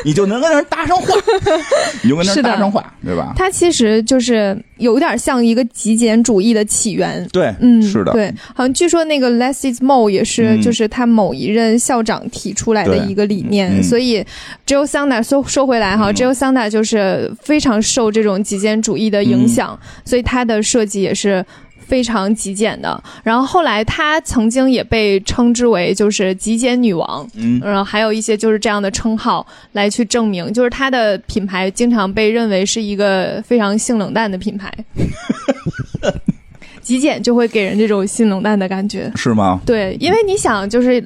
[0.05, 1.15] 你就能跟人搭上话，
[2.03, 3.33] 你就跟人搭上话，对吧？
[3.37, 8.33] 他其实就是有点像一个极简主义的起源，对，嗯，是的，对。
[8.55, 14.25] 好像据说那个 Less is more 也是，就是他某一任校长提出来的一个理念，所以
[14.67, 17.31] Joe Sander 说说回来哈 Sander 就是。
[17.41, 21.45] 非常受这种极简主义的影响，所以它的设计也是
[21.79, 23.03] 非常极简的。
[23.25, 34.73] 然后后来，它曾经也被称之为就是极简女王，嗯，然后还有一些就是这样的称号来去证明，就是它的品牌经常被认为是一个非常性冷淡的品牌。
[36.83, 39.61] 极简就会给人这种性冷淡的感觉，是吗？
[39.67, 41.03] 对，因为你想，就是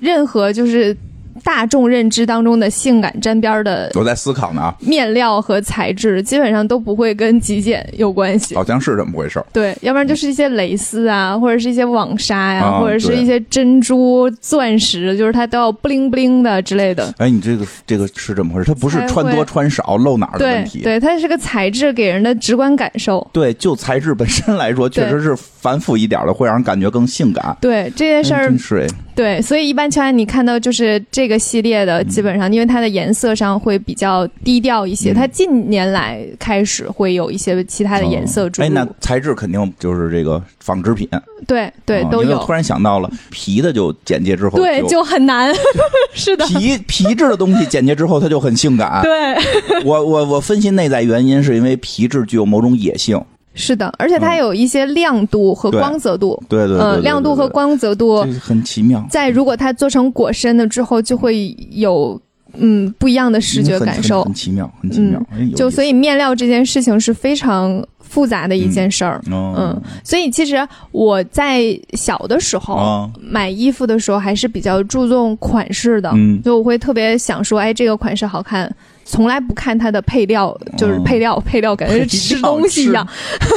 [0.00, 0.96] 任何就是。
[1.42, 4.74] 大众认知当中的性感沾边的，我在思考呢。
[4.80, 17.12] 面料和材质基本上都不会跟极简有关系，好像是这么回事对，要不然就是一些蕾丝啊，或者是一些网纱呀，或者是一些珍珠、钻石，就是它都要不灵不灵的之类的。
[17.18, 18.66] 哎，你这个这个是这么回事？
[18.66, 23.26] 它不是穿多穿少露哪儿的问题，对，它是个材质给人的直观感受。
[23.32, 27.56] 对，就材质本身来说，确实是繁复一点的，会让人感觉更性感。
[27.60, 35.12] 对这件事儿，是对，所以一般情况下你看到就是这个系列的，基本上因为它的颜色上会比较低调一些。
[35.12, 38.66] 它近年来开始会有一些其他的颜色注入。
[38.66, 41.06] 哎，那材质肯定就是这个纺织品。
[41.46, 42.38] 对对，都有。
[42.44, 45.54] 突然想到了皮的，就剪接之后对就很难。
[46.14, 49.02] 是的，皮皮质的东西剪接之后它就很性感。
[49.02, 53.20] 对，我我我分析内在原因是因为皮质具有某种野性。
[53.52, 59.04] 是的，而且它有一些亮度和光泽度，对对，嗯，亮度和光泽度很奇妙。
[59.10, 62.20] 在如果它做成果身的之后，就会有
[62.54, 65.20] 嗯不一样的视觉感受，很奇妙，很奇妙。
[65.56, 78.72] 就所以面料这件事情是非常复杂的一件事儿，嗯，所以其实我在小的时候买衣服的时候还是比较注重款式的，嗯，就我会特别想说，哎，这个款式好看。
[79.04, 83.06] 从来不看它的配料，就是配料，配料感觉吃东西一样。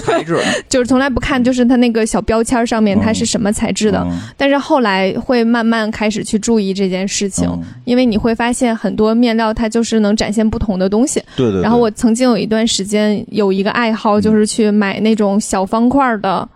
[0.03, 4.05] 材质 就是从来不看，就是它那个小标签上面它是什么材质的。
[4.35, 7.47] 但是后来会慢慢开始去注意这件事情，
[7.85, 11.21] 因为你会发现很多面料它就是能展现不同的东西。
[11.35, 11.61] 对对。
[11.61, 16.47] 然后我曾经有一段时间有一个爱好，就是去买那种小方块的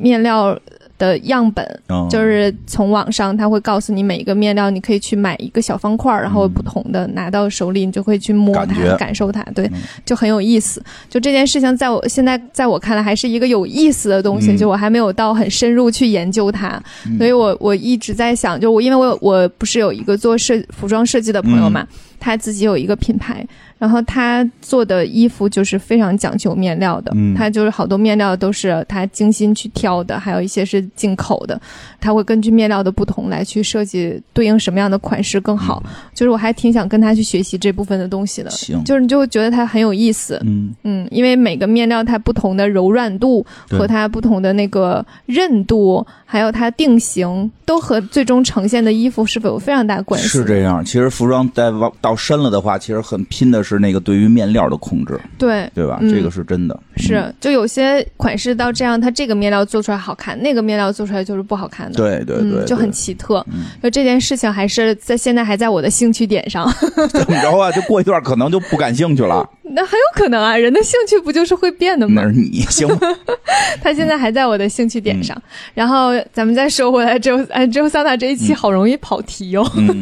[0.00, 0.58] 面料。
[0.98, 1.64] 的样本
[2.10, 9.70] 就是从网上，他会告诉你每一个面料，你可以去买一个小方块，然后不同的拿到手里，你就会去摸它，感受它，对，
[10.04, 10.82] 就很有意思。
[11.08, 14.56] 就这件事情，在我现在在我看来，还是一个有意思的东西。
[14.56, 16.82] 就我还没有到很深入去研究它，
[17.16, 21.86] 所以我我一直在想，就我因为我我不是有一个做设服装设计的朋友嘛，
[22.18, 23.46] 他自己有一个品牌。
[23.78, 31.60] 然后他做的衣服就是非常讲究面料的，嗯他就是好多面料都是他精心去挑的，还有一些是进口的，
[32.00, 35.82] 他会根据面料的不同来去设计对应什么样的款式更好。
[36.12, 40.40] 就是我还挺想跟他去学习这部分的东西的，行，就是你就会觉得他很有意思。
[40.44, 50.26] 嗯，嗯，因为每个面料它不同的柔软度和它不同的那个韧度，还有它定型，都和最终呈现的衣服是否有非常大关系。
[50.26, 50.84] 是这样。
[50.84, 55.98] 其实服装在往到深了的话，其实很拼的是那个对于面料的控制，对，对吧？
[56.00, 56.78] 嗯这个是真的。
[56.96, 61.96] 是就有些款式到这样，它这个面料做出来好看，那个面料做出来就是不好看的。
[61.96, 63.44] 对对对，嗯，就很奇特。
[63.52, 66.66] 嗯就这件事情还是在现在还在我的兴趣点上，
[67.12, 67.70] 怎么着啊？
[67.72, 69.48] 就过一段可能就不感兴趣了。
[69.70, 72.32] 那很有可能啊，人的兴趣不就是会变的吗那？
[72.32, 73.06] 是你行吧？
[73.82, 75.40] 他现在还在我的兴趣点上。
[75.74, 80.00] 然后咱们再说回来，周哎周桑娜这一期好容易跑题哟、嗯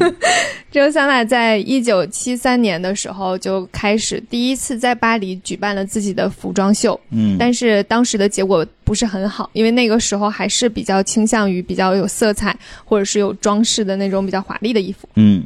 [0.70, 15.08] 周桑娜在一九七三年的时候就开始第一次在巴黎举办了自己的服装秀，嗯，但是当时的结果不是很好，因为那个时候还是比较倾向于比较有色彩或者是有装饰的那种比较华丽的衣服。
[15.14, 15.44] 嗯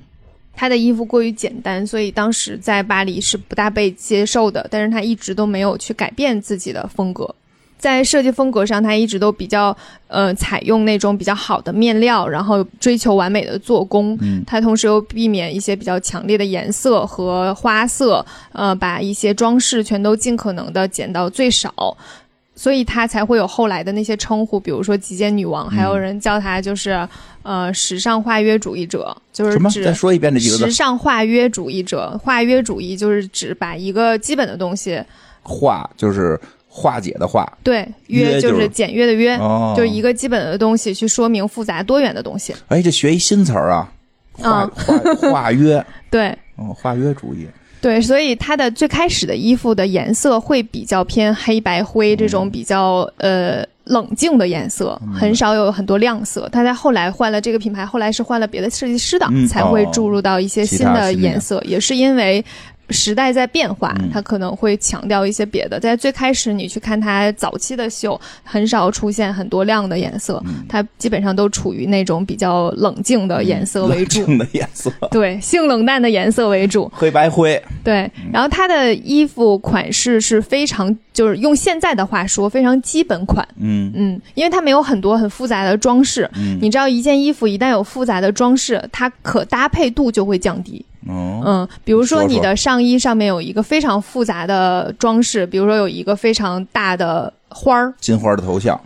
[0.53, 4.67] 他的衣服过于简单，所以当时在巴黎是不大被接受的。
[4.71, 7.35] 但是他一直都没有去改变自己的风格，
[7.81, 14.17] 在设计风格上，它一直都比较呃采用那种比较好的面料，然后追求完美的做工。
[14.21, 21.97] 嗯它同时又避免一些比较强烈的颜色和花色，呃，把一些装饰全都尽可能的减到最少。
[22.55, 27.09] 所以它才会有后来的那些称呼，比如说极简女王，还有人叫她就是，
[27.43, 29.71] 呃，时尚化约主义者，就是什么？
[29.71, 30.71] 指再说一遍这几个字时。
[30.71, 35.03] 尚化约主义者，化约主义就是指把一个基本的东西，
[35.43, 36.39] 化就是
[36.73, 42.55] 化解的化，对，约就是是简约的约，哦，就是一个基本的东西去说明复杂多元的东西。
[42.69, 43.93] 哎，这学一新词儿啊，
[44.33, 47.49] 化嗯化化约， 对哦，化约主义。
[47.81, 56.49] 对，所以它的最开始的衣服的颜色会比较偏黑白灰这种比较呃冷静的颜色，很少有很多亮色。
[56.53, 62.45] 它在后来换了这个品牌，后来是换了别的设计师的，嗯才会哦注入到一些新的他新的颜色，也是因为。
[62.91, 65.79] 时代在变化嗯，它可能会强调一些别的。
[65.79, 76.91] 在最开始，你去看它早期的秀，很少出现很多亮的颜色，嗯它基本上都处于那种比较冷静的颜色为主，冷静的颜色， 对，性冷淡的颜色为主。
[76.95, 77.61] 黑白灰。
[77.83, 83.47] 对，然后它的衣服款式是非常，就是用现在的话说，非常基本款。
[83.59, 86.29] 嗯嗯，因为它没有很多很复杂的装饰。
[86.35, 90.85] 嗯你知道，一件衣服一旦有复杂的装饰，它可搭配度就会降低。
[91.09, 98.79] 哦嗯，比如说你的上衣上面有一个非常复杂的装饰，比如说有一个非常大的花儿，金花的头像，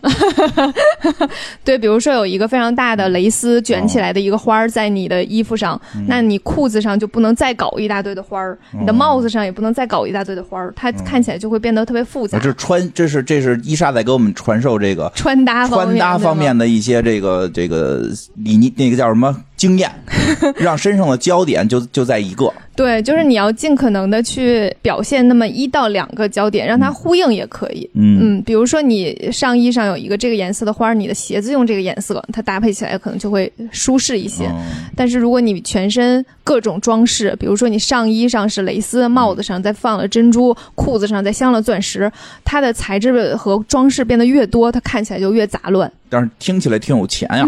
[1.64, 12.38] 对，比如说有一个非常大的蕾丝卷起来的一个花儿在你的衣服上，那你裤子上就不能再搞一大堆的花儿，你的帽子上也不能再搞一大堆的花儿，它看起来就会变得特别复杂。
[12.38, 18.02] 啊这穿这是这是伊莎在给我们传授这个穿搭方面穿搭方面的一些这个这个
[18.36, 19.90] 理念，那个叫什么经验，
[20.56, 22.52] 让身上的焦点就就在一个。
[22.76, 27.88] 对，就是你要尽可能的去表现那么一到两个焦点，让它呼应也可以。
[27.94, 34.46] 嗯嗯，比如说你上衣上有一个这个颜色的花儿，你的鞋子用这个颜色，它搭配起来可能就会舒适一些。
[34.46, 34.62] 嗯
[34.96, 42.10] 但是如果你全身各种装饰，比如说你上衣上是蕾丝，帽子上再放了珍珠，裤子上再镶了钻石，
[42.44, 47.44] 它的材质和装饰变得越多，它看起来就越杂乱，但是听起来挺有钱呀。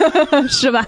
[0.48, 0.86] 是吧？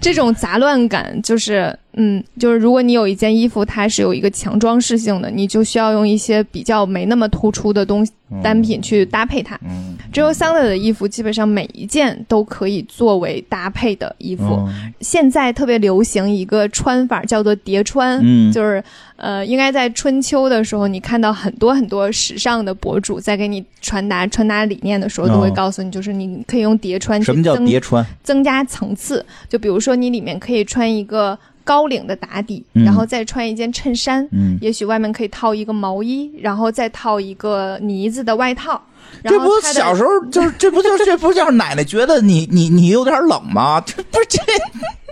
[0.00, 9.58] 这种杂乱感就是，嗯，就是如果你有一件衣服，它是有一个强装饰性的，你就需要用一些比较没那么突出的东西单品去搭配它。
[9.64, 14.42] 嗯只有桑德的衣服，基本上每一件都可以作为搭配的衣服。
[14.66, 18.82] 嗯现在特别流行一个穿法，叫做叠穿，嗯就是
[19.14, 28.04] 呃，应该在春秋的时候，你看到很多很多时尚的博主在给你传达穿搭理念的时候，哦都会告诉你，就是你可以用叠穿去什么叫叠穿？
[28.24, 29.24] 增加层次。
[29.48, 31.38] 就比如说，你里面可以穿一个
[31.70, 38.82] 高领的打底，嗯然后再穿一件衬衫，嗯，也许外面可以套一个毛衣，然后再套一个呢子的外套。
[39.22, 43.80] 然这不后小时候就是这不就这不叫奶奶觉得你你你有点冷吗？
[43.86, 44.42] 这不是这。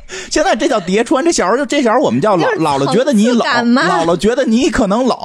[0.31, 3.38] 现在这叫叠穿，这小时候就这小时候我们叫就是姥姥姥觉得你冷，
[3.75, 5.16] 姥姥 觉得你可能冷，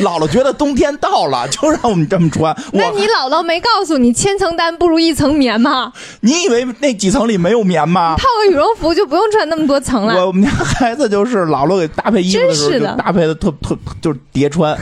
[0.00, 2.54] 姥姥觉得冬天到了，就让我们这么穿。
[2.72, 5.92] 那你姥姥没告诉你，千层单不如一层棉吗？
[6.20, 8.16] 你以为那几层里没有棉吗？
[8.18, 10.26] 套个羽绒服就不用穿那么多层了。
[10.26, 14.76] 我们家孩子就是姥姥给搭配衣服的时候，真是的就搭配的特特就是叠穿。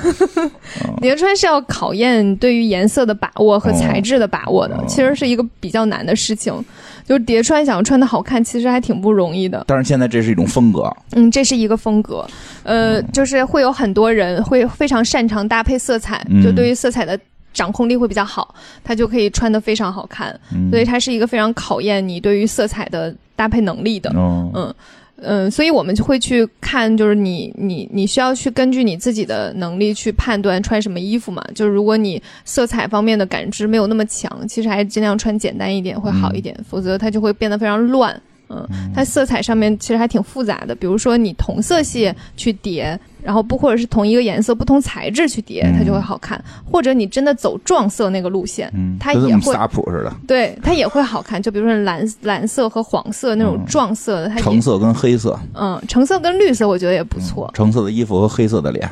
[1.01, 6.53] 叠穿是要考验对于颜色的把握和材质的把握的，哦其实是一个比较难的事情。
[7.05, 9.65] 就是叠穿想要穿的好看，其实还挺不容易的。
[9.67, 12.27] 但是现在这是一种风格，嗯，这是一个风格，
[12.63, 16.43] 呃，就是会有很多人会非常擅长搭配色彩，嗯。
[16.43, 17.19] 就对于色彩的
[17.53, 20.39] 掌控力会比较好，他就可以穿的非常好看。
[20.55, 20.71] 嗯。
[20.71, 24.13] 所以它是一个非常考验你对于色彩的搭配能力的。
[24.15, 24.75] 嗯嗯
[25.23, 31.45] 嗯，所以我们就会去看，就是你你你需要去根据你自己的能力去判断穿什么衣服嘛。
[31.55, 38.21] 就是如果你色彩方面的感知没有那么强，其实还是尽量穿简单一点会好一点，否则它就会变得非常乱。
[38.51, 46.43] 嗯，它色彩上面其实还挺复杂的，比如说你同色系去叠，然后不或者是同一个颜色不同材质去叠，它就会好看。
[46.71, 51.41] 或者你真的走撞色那个路线，嗯，它也会就这么萨普似的，对它也会好看。
[51.41, 58.89] 就比如说蓝蓝色和黄色那种嗯撞色的，它橙色跟黑色，嗯，橙色跟绿色我觉得也不错，橙色的衣服和黑色的脸，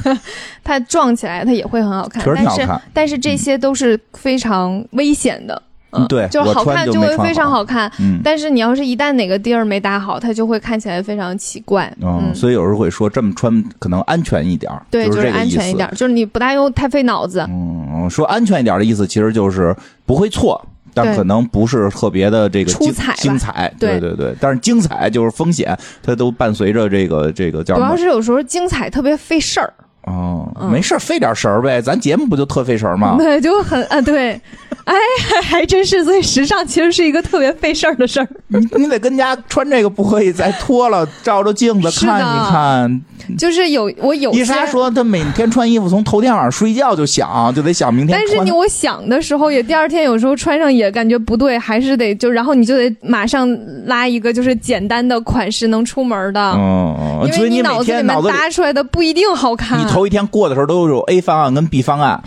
[0.62, 2.22] 它撞起来它也会很好看。
[2.26, 2.82] 但是好看。
[2.92, 5.60] 但是这些都是非常危险的，
[5.92, 7.90] 嗯，对就是好看就会非常好看。
[7.98, 8.20] 嗯。
[8.22, 11.92] 但是你要是一旦哪个地儿没搭好，它就会看起来非常奇怪。
[12.00, 17.44] 嗯，嗯，所以有时候会说这么穿可能安全一点儿，对，就是安全一点，就是你不大用太费脑子。
[17.48, 19.74] 嗯，说安全一点的意思其实就是
[20.06, 20.60] 不会错，
[20.94, 24.34] 但可能不是特别的这个精出彩精彩，对对对。
[24.40, 27.80] 但是精彩就是风险，它都伴随着这个这个叫主？
[27.82, 29.72] 要是有时候精彩特别费事儿，
[30.06, 33.16] 哦，嗯没事儿费点神儿呗，咱节目不就特费神儿吗？
[33.18, 34.40] 对，就很啊，对，
[34.84, 34.94] 哎，
[35.28, 38.28] 还还真是，所以时尚其实是一个特别费事儿的事儿。
[38.48, 43.00] 你你得跟家穿这个不可以再脱了，照照镜子看一看。
[43.38, 48.50] 就是有我有些伊莎说她每天穿衣服从头天晚上睡觉就想，就得想明天但是你。
[48.50, 53.48] 我想的时候，也第二天有时候穿上也感觉不对，还是得就然后你就得马上
[53.86, 59.78] 拉一个就是简单的款式能出门的，嗯，因为所以你每脑子里面搭出来的不一定好看。
[59.78, 62.20] 你头一天过的时候都有 A 方案跟 B 方案。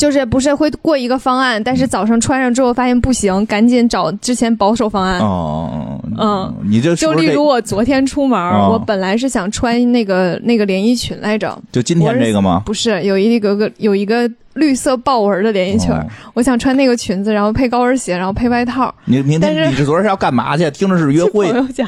[0.00, 5.20] 就是不是会过一个方案，但是早上穿上之后发现不行，赶紧找之前保守方案。
[5.20, 8.40] 哦，嗯，你就就例如我昨天出门，
[8.70, 12.62] 我本来是想穿那个那个连衣裙来着，就今天这个吗？
[12.64, 15.94] 不是有一个个有一个绿色豹纹的连衣裙，
[16.32, 18.94] 我想穿那个裙子，然后配高跟鞋，然后配外套。
[19.04, 20.70] 你明但是你这昨天是要干嘛去？
[20.70, 21.56] 听着是约会朋。
[21.56, 21.86] 友家，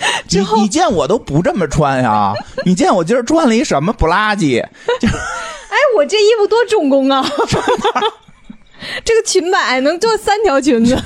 [0.28, 2.32] 之后你见我都不这么穿呀？
[2.64, 4.58] 你见我今儿穿了一什么不拉几？
[4.58, 7.24] 哎，我这衣服多重工啊！
[9.04, 10.96] 这个裙摆能做三条裙子，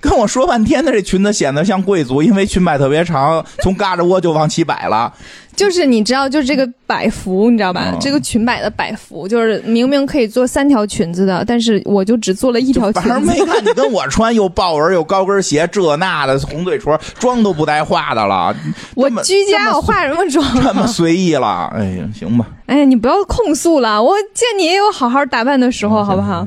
[0.00, 5.12] 跟我说半天的这裙子显得像贵族，因为裙摆特别长，从嘎吱窝就往起摆了。
[5.58, 7.90] 就是你知道，就是这个百服，你知道吧？
[7.92, 13.44] 哦这个裙摆的百服，就是明明可以做三条裙子的，但是我就只做了一条裙子反正没。
[13.44, 18.54] 看你跟我穿，又豹纹又高跟鞋，这那的红嘴唇，妆都不带化的了，
[18.94, 20.86] 我居家，我化什么妆这么啊？
[20.86, 21.68] 随意了。
[21.74, 26.46] 哎呀，行吧，哎呀，你不要控诉了，我见你也有好好打扮的时候，好不好？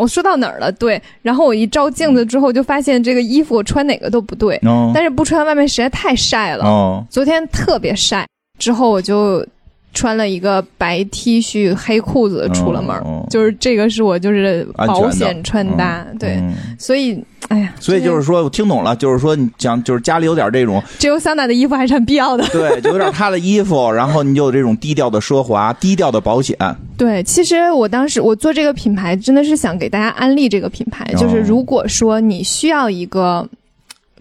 [0.00, 0.72] 我说到哪儿了？
[0.72, 6.64] 对，然后我一照镜子之后，就发现这个衣服我穿哪个都不对，哦但是不穿外面实在太晒了。
[6.64, 8.26] 哦，昨天特别晒，
[8.58, 9.46] 之后我就
[9.92, 12.96] 穿了一个白 T 恤、黑裤子出了门
[13.28, 22.46] 就是这个是我就是保险穿搭，对，嗯所以哎呀，所以就是说，我听懂了，就是说你讲，就是家里有点这种，只有桑拿的衣服还是很必要的。
[22.52, 26.56] 对，就有点他的衣服，然后你就有这种低调的奢华、低调的保险。
[26.96, 33.48] 对，其实我当时我做这个品牌，真的是想给大家安利这个品牌，哦就是如果说你需要一个，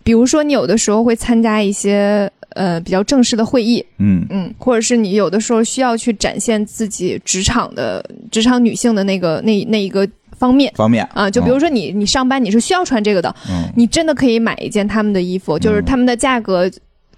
[0.03, 4.26] 比如说你有的时候会参加一些呃比较正式的会议，嗯。
[4.30, 10.72] 嗯，或者是你有的时候需要去展现自己职场的职场女性的那个那那一个方面。
[10.76, 11.08] 方面。
[11.14, 13.72] 啊，就比如说你你上班你是需要穿这个的，嗯。
[13.76, 16.70] 你真的可以买一件他们的衣服，就是他们的价格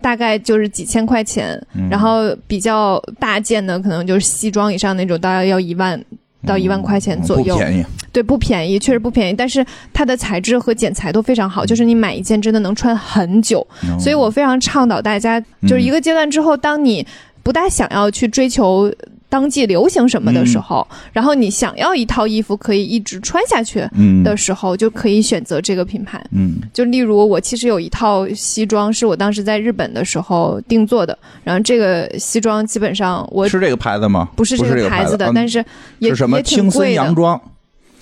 [0.02, 1.88] 大概就是几千块钱，嗯。
[1.90, 6.04] 然后比较大件的可能就是西装以上那种，大概要一万
[6.46, 7.56] 到一万块钱左右。
[7.56, 7.86] 嗯不，便宜。
[8.12, 17.06] 对，不便宜，确实不便宜，但是它的材质和剪裁都非常好，就是你买一件真的能穿很久，嗯所以我非常倡导大家，就是一个阶段之后，当你
[17.44, 18.92] 不大想要去追求。
[19.32, 26.22] 当季流行什么的时候，然后你想要一套衣服可以一直穿下去嗯的时候，就可以选择这个品牌。
[26.34, 34.28] 嗯就例如，我其实有一套西装是我当时在日本的时候定做的，然后这个西装基本上我是这个牌子吗？
[34.36, 35.64] 不是这这个牌子的，嗯但是
[36.00, 37.40] 也是什么也挺青森贵的，洋装？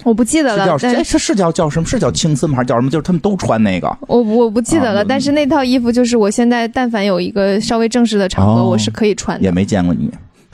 [0.03, 0.97] 我不记得了是叫。
[0.99, 1.85] 哎，是是叫叫什么？
[1.85, 2.89] 是叫青森吗还是叫什么？
[2.89, 3.95] 就是他们都穿那个。
[4.07, 9.43] 我我不记得了，啊但是那套衣服就是我现在但凡有一个稍微正式的场合，哦我是可以穿的。
[9.43, 10.09] 也没见过你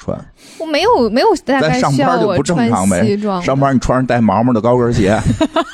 [0.06, 0.26] 穿。
[0.60, 5.20] 我没有没有大概咱上需要我班就不正穿常呗西装，上班你穿上带毛毛的高跟鞋，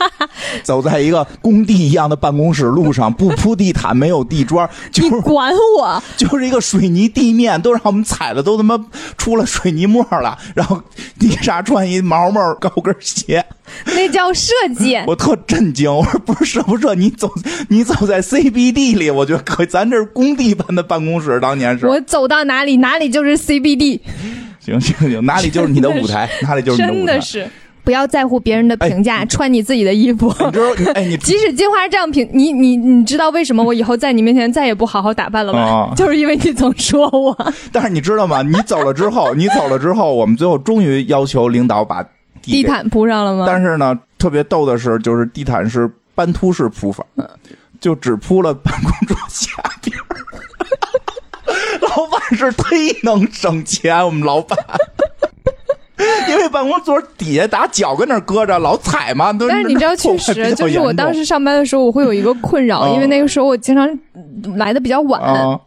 [0.64, 6.02] 走在一个工地一样的办公室路上，不铺地毯，没有地砖，就是你管我？
[6.16, 8.80] 就是一个水泥地面，都让我们踩的都他妈
[9.18, 10.38] 出了水泥沫了。
[10.56, 10.82] 然后
[11.20, 13.46] 你啥穿一毛毛高跟鞋，
[13.86, 14.98] 那叫设计。
[15.08, 15.94] 我特震惊。
[15.94, 16.96] 我说不是设不设？
[16.96, 17.30] 你走
[17.70, 19.66] 你走在 CBD 里，我觉得可以。
[19.66, 21.86] 咱这是工地般的办公室，当年是。
[21.86, 24.00] 我走到哪里，哪里就是 CBD，
[24.60, 27.06] 行行行，哪里就是你的舞台，哪里就是你的舞台。
[27.06, 27.48] 真的是。
[27.84, 30.28] 不要在乎别人的评价，穿你自己的衣服。
[30.46, 35.60] 你知道，哎，你 即使金花这样评你，你你知道为什么我以后在你面前再也不好好打扮了吗？
[35.90, 37.36] 啊 就是因为你总说我。
[37.72, 38.44] 但是你知道吗？
[38.44, 42.06] 你走了之后，你走了之后，我们最后终于要求领导把
[42.44, 43.46] 地毯铺上了吗？
[43.48, 47.28] 但是呢，特别逗的是，就是地毯是斑秃式铺法，嗯
[47.80, 49.52] 就只铺了办公桌下
[49.82, 50.18] 边儿。
[52.02, 54.58] 老板是忒能省钱，我们老板。
[56.28, 59.32] 因为办公桌底下打脚跟那儿搁着，老踩嘛。
[59.32, 65.60] 都但是你知道，确实 就是我当时上班的时候，我会有一个困扰，嗯因为那个时候我经常嗯来的比较晚，啊，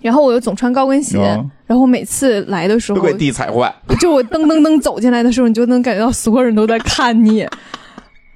[0.00, 3.72] 然后我又总穿高跟鞋，嗯然后每次来的时候，都给地踩坏。
[3.98, 7.46] 就我噔噔噔走进来的时候，你就能感觉到所有人都在看你。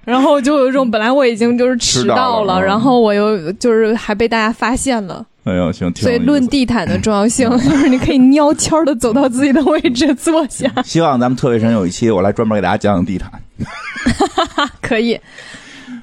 [0.04, 13.30] 然后就有一种本来我已经就是迟到了嗯然后我又就是还被大家发现了，哎呦，行，所以论地毯的重要性， 就是你可以悄悄的走到自己的位置坐下，希望咱们特别神有一期，我来专门给大家讲讲地毯。
[14.80, 15.18] 可以。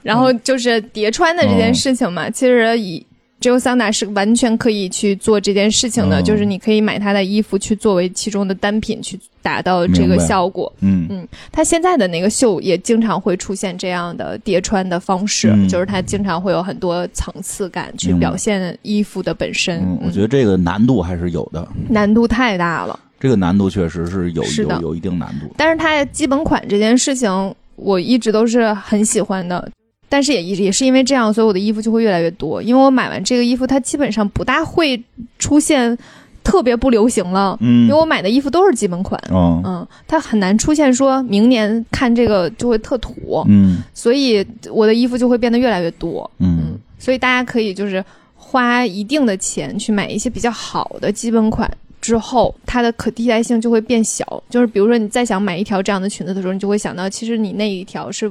[0.03, 3.05] 然后就是叠穿的这件事情嘛，其实以。
[3.41, 10.71] 只有桑拿是完全可以去做这件事情的，嗯就是你可以买他的衣服去作为其中的单品去达到这个效果。
[10.81, 19.79] 嗯嗯，他现在的那个秀也经常会出现这样的叠穿的方式，嗯就是他经常会有很多层次感去表现衣服的本身。
[19.79, 22.97] 嗯，我觉得这个难度还是有的，难度太大了。
[23.19, 25.51] 这个难度确实是有有有一定难度。
[25.57, 29.67] 但是它基本款这件事情，我一直都是很喜欢的。
[30.11, 32.61] 但是也也是因为这样，所以我的衣服就会越来越多。
[32.61, 35.01] 因为我买完这个衣服，它基本上不大会
[35.39, 35.97] 出现
[36.43, 37.57] 特别不流行了。
[37.61, 43.41] 嗯因为我买的衣服都是基本款，嗯嗯，它很难出现说明年看这个就会特土。
[43.47, 46.29] 嗯所以我的衣服就会变得越来越多。
[46.39, 48.03] 嗯所以大家可以就是
[48.35, 51.71] 花一定的钱去买一些比较好的基本款。
[52.01, 54.25] 之后，它的可替代性就会变小。
[54.49, 58.27] 就是比如说，你再想买一条这样的裙子的时候，你就会想到，其实你那一条是、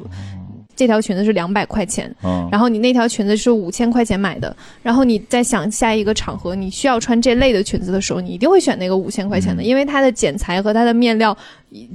[0.81, 9.65] 这条裙子是两百块钱，嗯，然后你那条裙子是五千块钱买的，然后你再想下一个场合你需要穿这类的裙子的时候，你一定会选那个五千块钱的，嗯。
[9.67, 11.37] 因为它的剪裁和它的面料，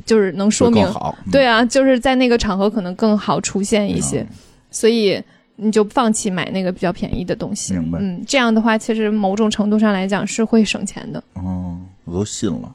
[0.05, 0.87] 就是能说明
[1.31, 4.23] 对啊，就是在那个场合可能更好出现一些，
[4.69, 5.19] 所以
[5.55, 7.73] 你就放弃买那个比较便宜的东西。
[7.73, 7.97] 明白。
[7.99, 12.71] 嗯，这样的话，其实某种程度上来讲是会省钱的，哦，我都信了。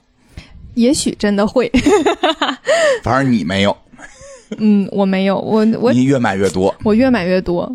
[0.74, 1.70] 也许真的会。
[3.04, 3.76] 反正你没有，
[4.58, 6.74] 嗯，我没有，我我你越买越多。
[6.84, 7.70] 我越买越多，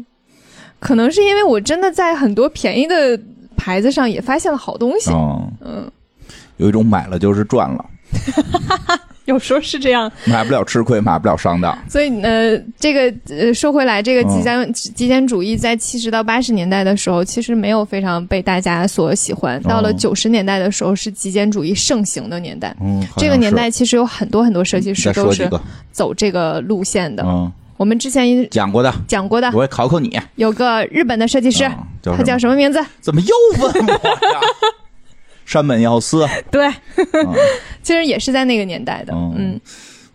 [0.79, 3.19] 可能是因为我真的在很多便宜的
[3.55, 5.09] 牌子上也发现了好东西。
[5.11, 5.91] 嗯，嗯，
[6.57, 7.85] 有一种买了就是赚了，
[9.33, 10.11] 有时候是这样。
[10.25, 11.77] 买不了吃亏，买不了上当。
[11.89, 19.61] 所以呃，这个呃，说回来，这个极简、极简主义在七十到八十年代的时候，其实没有非常被大家所喜欢。
[19.63, 22.75] 到了哦九十年代的时候，是极简主义盛行的年代。
[22.81, 25.49] 嗯，这个年代其实有很多很多设计师都是
[25.91, 27.23] 走这个路线的。
[27.25, 30.19] 嗯，我们之前讲过的，讲过的，我也考考你。
[30.35, 32.79] 有个日本的设计师，啊他叫什什么名字？
[33.01, 34.39] 怎么又问我呀？
[35.45, 36.27] 山本耀司。
[36.51, 36.67] 对，
[36.97, 37.33] 嗯
[37.81, 39.13] 其实也是在那个年代的。
[39.13, 39.59] 哦嗯，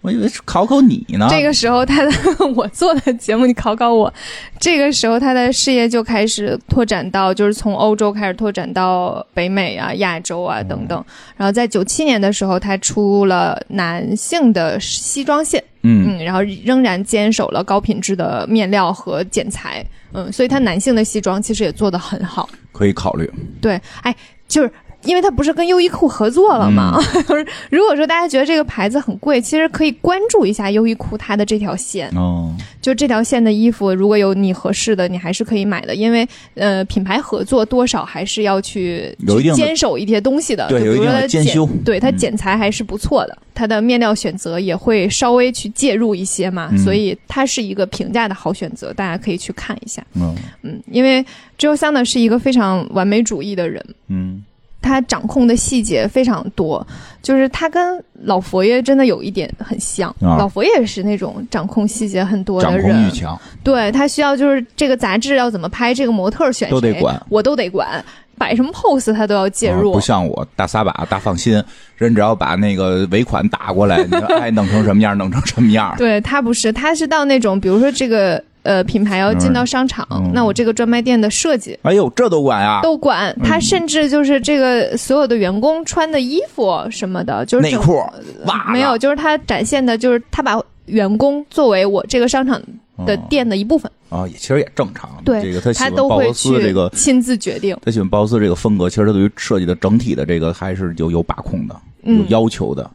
[0.01, 1.26] 我以为是考考你呢。
[1.31, 2.11] 这个时候他的
[2.57, 4.12] 我做的节目，你考考我。
[4.59, 11.05] 这个时候他的事业就开始拓展到，就是从欧洲开始拓展到北美啊、亚洲啊等等。
[11.37, 22.49] 然后在九七年的时候，他出了男性的西装线，嗯嗯，然后仍然坚守了高品质的面料和剪裁，嗯，所以他男性的西装其实也做得很好。
[22.72, 23.31] 可以考虑。
[23.61, 24.14] 对，哎，
[24.49, 24.72] 就是
[25.05, 26.98] 因为它不是跟优衣库合作了吗？
[27.28, 27.46] 嗯。
[27.70, 32.09] 如果说大家觉得这个牌子很贵，其实可以关注一下优衣库它的这条线。
[32.16, 39.16] 哦，就这条线的衣服，如果有你合适的，你还是可以买的，因为呃，品牌合作多少还是要去
[39.55, 42.16] 坚守一些东西的，对有一定的就比如说它剪对它嗯。
[42.16, 46.78] 剪裁还是不错的，它的面料选择也会稍微去介入一些嘛，嗯。
[46.78, 50.05] 所以它是一个平价的好选择，大家可以去看一下。
[50.14, 51.24] 嗯嗯，因为
[51.57, 53.82] s a n 呢是一个非常完美主义的人。
[54.09, 54.44] 嗯
[54.83, 56.87] 他掌控的细节非常多，
[57.22, 60.11] 就是他跟老佛爷真的有一点很像。
[60.20, 63.41] 啊老佛爷也是那种掌控细节很多的人，控欲强。
[63.62, 68.05] 对他需要就是这个杂志要怎么拍，这个模特选谁都得管我都得管。
[68.39, 69.91] 摆什么 pose 他都要介入。
[69.91, 71.62] 啊不像我大撒把大放心，
[71.99, 75.95] 人只要把那个尾款打过来，你就爱弄成什么样弄成什么样。
[75.99, 82.81] 对他不是，他是到那种，比如说这个呃品牌要进到商场，嗯那我这个专卖店的设计哎呦，这都管啊！
[82.83, 83.35] 都管。
[83.43, 87.97] 他甚至就是这个所有的员工穿的衣服什么的，就是内裤、
[88.47, 92.61] 袜子没有，就是他展现的就是他把员工作为我这个商场
[93.07, 95.09] 的店的一部分，啊，也其实也正常。
[95.25, 97.77] 对这个他喜他都会欢鲍罗斯去这个，亲自决定。
[97.85, 102.91] 他喜欢鲍罗斯这个风格，其实他对于设计的整体的这个还是有有把控的，有嗯要求的，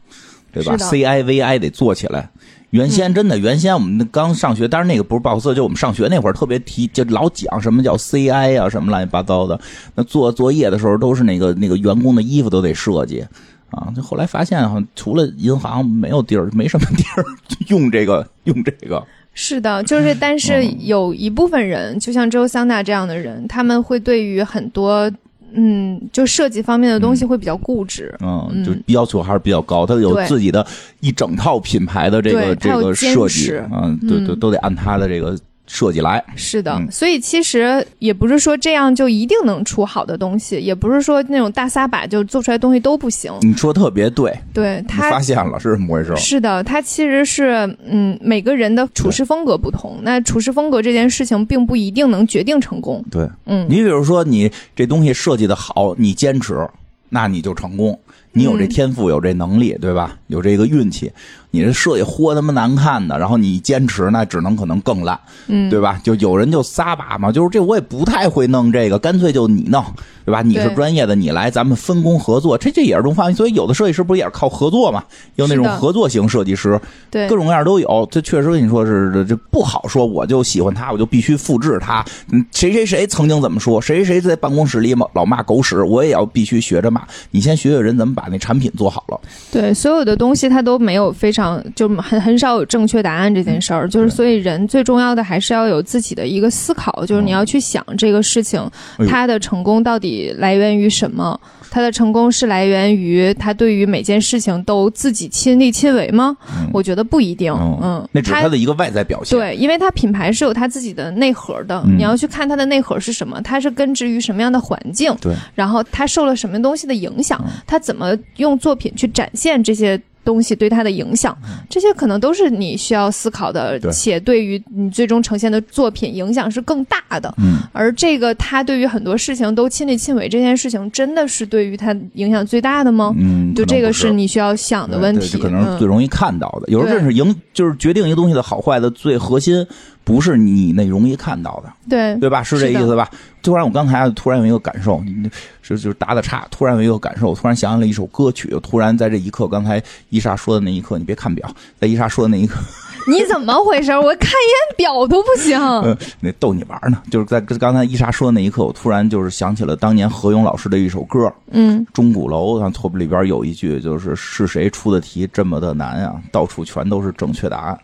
[0.52, 2.30] 对吧？CIVI 得做起来。
[2.76, 9.58] 原先真的，原先我们刚上学，当然那个不是报社，就我们上学那会儿特别提，就老讲什么叫 CI 啊，什么乱七八糟的。
[9.96, 13.26] 那做作业的时候都是那个那个员工的衣服都得设计
[13.70, 13.88] 啊。
[13.96, 17.24] 就后来发现，好像除了银行没有地儿，没什么地儿
[17.70, 19.02] 用这个用这个。
[19.34, 25.10] 是的，就是，但是有一部分人，就像周桑娜这样的人，他们会对于很多，
[25.56, 28.14] 嗯，就设计方面的东西会比较固执。
[28.22, 30.66] 嗯，就要求还是比较高，他有自己的
[31.00, 35.38] 一整套品牌的这个这个设计嗯，对对，都得按他的这个
[35.76, 36.24] 设计来。
[36.36, 43.34] 是的，嗯所以其实也不是说这样就一定能出好的东西，也不是说那种大撒把就做出来东西都不行。
[43.42, 46.16] 你说特别对，对他发现了是怎么回事？
[46.16, 53.04] 是的，他其实是嗯，每个人的处事风格不同，那处事风格这件事情并不一定能决定成功。
[53.12, 56.66] 对，嗯，你比如说你这东西设计的好，你坚持，
[57.10, 58.00] 那你就成功。
[58.36, 60.18] 你有这嗯天赋，有这能力，对吧？
[60.28, 61.10] 有这个运气，
[61.52, 65.18] 你这设计豁他妈难看的，然后你坚持，那只能可能更烂，
[65.48, 66.00] 嗯，对吧？
[66.04, 69.82] 就有人就撒把嘛，就是这我也不太会弄这个，干脆就你弄，
[70.26, 70.42] 对吧？
[70.42, 73.34] 你是专业的，你来，咱们分工合作，这这也是种方案。
[73.34, 75.02] 所以有的设计师不是也是靠合作嘛？
[75.36, 76.78] 有那种合作型设计师，
[77.10, 78.06] 对各种各样都有。
[78.12, 82.04] 这确实跟你说是这这不好说，我就喜欢他，我就必须复制他。
[82.34, 87.04] 嗯，谁谁谁曾经怎么说，谁谁谁在办公室里老老骂狗屎，我也要必须学着骂。
[87.32, 89.20] 你先学学人怎么把那产品做好了。
[89.52, 98.62] 对，所有的东西它都没有非常就很很少有正确答案这件事儿，就是所以人最重要的还是要有自己的一个思考，就是你要去想这个事情
[98.98, 101.40] 哎它的成功到底来源于什么。
[101.70, 106.36] 它的成功是来源于他对于每件事情都自己亲力亲为吗？
[106.50, 107.54] 嗯我觉得不一定。
[107.54, 109.38] 嗯嗯，那只是他的一个外在表现。
[109.38, 120.00] 对，因为他品牌是有他自己的内核的，嗯你要去看他的内核是什么，他是根植于什么样的环境，对，然后他受了什么东西的影响，嗯它怎么用作品去展现这些。
[120.26, 121.38] 东西对他的影响，
[121.70, 127.34] 这些可能都是你需要思考的，且对于你最终呈现的作品影响是更大的。
[127.38, 133.14] 嗯，而这个他对于很多事情都亲力亲为，这件事情真的是对于他影响最大的吗？
[133.18, 135.38] 嗯，就这个是你需要想的问题。
[135.38, 136.68] 可能是最嗯容易看到的。
[136.70, 139.66] 有时候对这是影，就是决定一个东西的好坏的最核心，
[140.06, 142.42] 不是你那容易看到的，对对吧？
[142.42, 143.10] 是这意思吧？
[143.42, 145.30] 突然，我刚才突然有一个感受，你
[145.62, 151.48] 是就是打打岔，突然有一个感受，我突然想起了一首歌曲，突然在这一刻，刚才伊莎说的那一刻，你别看表，
[151.80, 152.60] 在伊莎说的那一刻，
[153.08, 153.92] 你怎么回事？
[153.92, 155.60] 我看一眼表都不行。
[155.60, 166.16] 呃， 那逗你玩呢，就是在刚才伊莎说的那一刻，我突然就是想起了当年何勇老师的一首歌，嗯，钟鼓楼，然后后边里边有一句就是是谁出的题这么的难啊？
[166.32, 167.80] 到处全都是正确答案。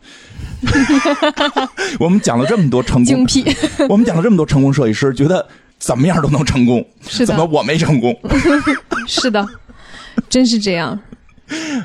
[2.00, 3.56] 我们讲了这么多成功，精辟，
[3.90, 5.46] 我们讲了这么多成功设计师，觉得
[5.80, 8.18] 怎么样都能成功，是，怎么我没成功？
[9.08, 9.46] 是的，
[10.30, 11.00] 真是这样。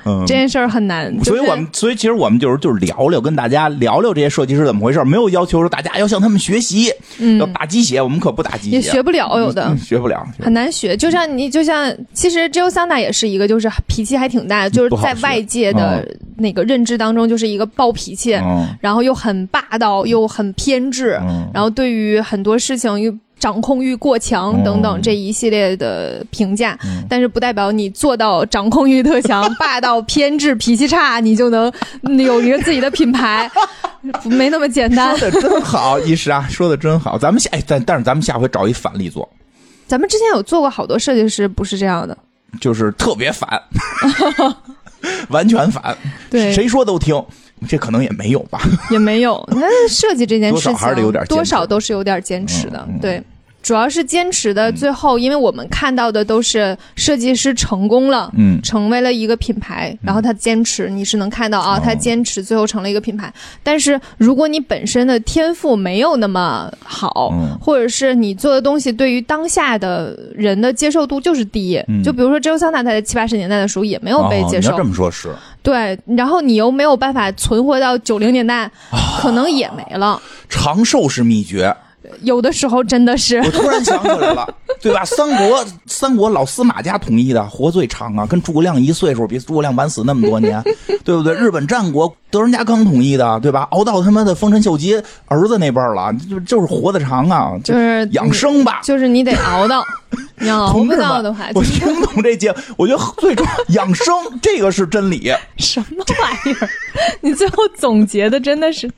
[0.04, 0.24] 嗯。
[0.26, 7.38] 这，件事儿很难，就是所以我们所以其实我们就是就是聊聊，跟大家聊聊这些设计师怎么回事，没有要求说大家要向他们学习，嗯。
[7.38, 9.64] 要打鸡血，我们可不打鸡血，也学不了，有的。
[9.68, 10.96] 嗯学不了，很难学。
[10.96, 12.48] 就像你，就像其实
[12.88, 16.06] 娜也是一个，就是脾气还挺大，就是在外界的
[16.36, 18.66] 那个认知当中，就是一个暴脾气，嗯。
[18.80, 21.48] 然后又很霸道，又很偏执，嗯。
[21.54, 31.70] 然后对于很多事情又掌控欲过强嗯等等这一系列的评价，嗯但是不代表你做到掌控欲特强、 霸道、偏执、脾气差，你就能
[32.02, 33.50] 有一个自己的品牌，
[34.24, 35.16] 没那么简单。
[35.18, 39.28] 说的真好，伊莎 说的真好，咱们下哎，但但是咱们下回找一反例做。
[39.86, 42.16] 咱们之前有做过好多设计师不是这样的，
[42.60, 43.48] 就是特别反，
[45.28, 45.96] 完全反，
[46.30, 47.22] 对，谁说都听。
[47.68, 49.42] 这可能也没有吧，也没有。
[49.52, 53.22] 那设计这件事情，多少还是有点多少都是有点坚持的，对。
[53.66, 58.62] 主要是坚持的，最后，因为我们看到的都是设计师成功了，嗯。
[58.62, 61.80] 成为了一个品牌，然后他坚持，你是能看到啊，哦。
[61.84, 63.32] 他坚持最后成了一个品牌。
[63.64, 67.58] 但是如果你本身的天赋没有那么好，嗯。
[67.60, 72.04] 或者是你做的东西对于当下的人的接受度就是低，嗯。
[72.04, 75.28] 就比如说周桑塔他在七八十年代的时候也没有被接受，这么说，是。
[75.64, 78.70] 对，然后你又没有办法存活到九零年代，
[79.20, 80.22] 可能也没了。
[80.48, 81.74] 长寿是秘诀，
[82.22, 84.48] 有的时候真的是我突然想起来了，
[84.80, 85.04] 对吧？
[85.04, 90.62] 三国三国老司马家统一的，活最长啊，跟诸葛亮一岁数，比诸葛亮晚死那么多年，
[91.04, 91.34] 对不对？
[91.34, 93.66] 日本战国德仁家康统一的，对吧？
[93.70, 98.80] 熬到他妈的丰臣秀吉儿子那辈儿了，就就是活得长啊，就是养生吧。
[98.82, 99.84] 就是你得熬到，
[100.38, 105.32] 你要熬不到的话，，我就是听懂这节，我觉得最重要养生这个是真理。
[105.58, 106.68] 什么玩意儿？
[107.20, 108.90] 你最后总结的真的是，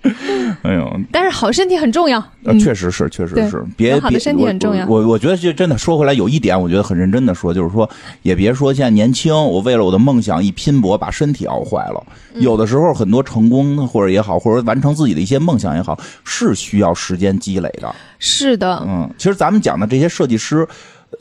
[0.62, 2.18] 哎呦，但是好身体很重要。
[2.44, 2.58] 呃，嗯。
[2.58, 4.86] 确实是，确实是，别好的别身体很重要。
[4.86, 7.88] 我我我觉得这真的说回来，有一点我觉得很认真的说，就是说，
[8.22, 12.06] 也别说现在年轻，我为了我的梦想一拼搏，把身体熬坏了。
[12.34, 12.42] 嗯。
[12.42, 17.94] 有的时候很多成功或者也好，或者完成自己的一些梦想也好，是需要时间积累的。
[18.18, 20.66] 是的，嗯，其实咱们讲的这些设计师，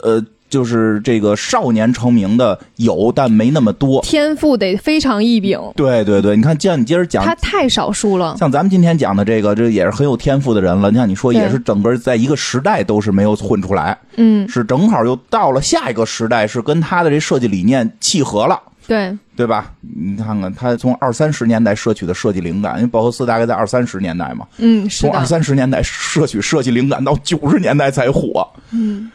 [0.02, 4.00] 呃，就是这个少年成名的有，但没那么多。
[4.02, 8.36] 天赋得非常异禀，对对对，你看，像你接着讲他太少数了。
[8.38, 10.90] 像咱们今天讲的这个，这也是很有天赋的人了。
[10.90, 18.60] 你像你说，也是整个在一个时代都是没有混出来，嗯，是正好又到了下一个时代，是跟他的这设计理念契合了。
[18.86, 19.70] 对，对吧？
[19.82, 28.48] 你看看他从二三十年代摄取的设计灵感，因为包豪斯大概在二三十年代嘛，嗯，是从二，三十年代摄取设计灵感到九十年代才火。
[28.70, 29.10] 嗯，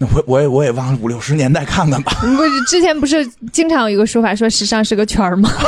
[0.00, 2.10] 那我我也我也忘了五六十年代看看吧。
[2.22, 5.50] 不是之前不是经常有一个说法说时尚是个圈儿吗？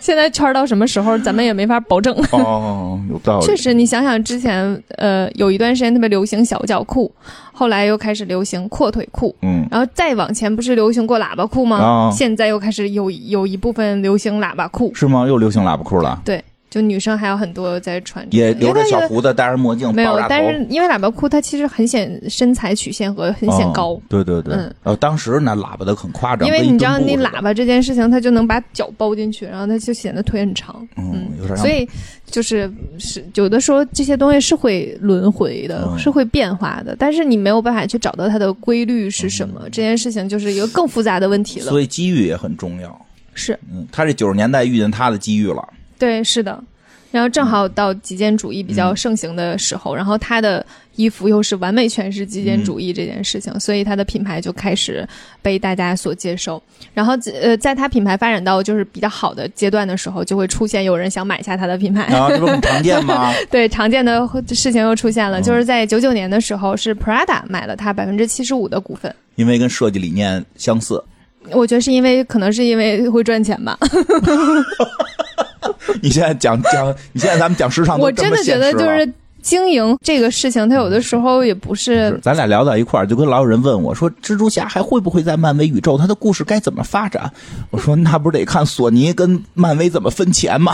[0.00, 2.16] 现在圈儿到什么时候，咱们也没法保证。
[2.32, 3.44] 哦，有道理。
[3.46, 7.12] 确实，你想想之前，呃，有一段时间特别流行小脚裤，
[7.52, 11.76] 后来又开始流行阔腿裤，嗯，然后再往前不是流行过喇叭裤吗？
[11.76, 15.26] 啊现在又开始有有一部分流行喇叭裤，是吗？
[15.28, 23.90] 又流行喇叭裤了，对，就女生还有很多在穿这个，也留着小胡子，戴着墨镜，没有但是因为喇叭裤它其实很显身材曲线和很显高。
[23.90, 30.88] 哦对对对，嗯呃，当时那喇叭的很夸张，因为你知道，你墩布似的喇叭这件事情，它就能把脚包进去，然后它就显得腿很长。
[30.96, 31.86] 嗯，有点像所以
[32.24, 41.66] 就是是有的时候这些东西是会轮回的，嗯是会变化的，但是你没有办法去找到它的规律是什么，这件事情就是一个更复杂的问题了。
[41.66, 43.06] 嗯所以机遇也很重要。
[43.34, 45.66] 是嗯，他这九十年代遇见他的机遇了，
[46.02, 46.60] 对，是的。
[47.12, 55.06] 然后正好到极简主义比较盛行的时候，然后他的衣服又是完美诠释极简主义这件事情，所以他的品牌就开始
[55.40, 56.60] 被大家所接受。
[56.92, 62.02] 然后呃，在他品牌发展到就是比较好的阶段的时候，就会出现有人想买下他的品牌。
[62.04, 63.30] 啊，这不很常见吗？
[63.48, 69.14] 对，常见的事情又出现了，嗯就是在九九年的时候，是 Prada 买了他百分之七十五的股份。
[69.36, 71.00] 因为跟设计理念相似。
[71.50, 73.78] 我觉得是因为，可能是因为会赚钱吧。
[76.02, 85.98] 你现在讲讲，你现在咱们讲时尚我真的觉得，就是经营这个事情，它有的时候也不是是咱俩聊到一块儿，就跟老有人问我说，蜘蛛侠还会不会在漫威宇宙？
[85.98, 87.30] 他的故事该怎么发展？
[87.70, 90.72] 我说那不是得看索尼跟漫威怎么分钱吗？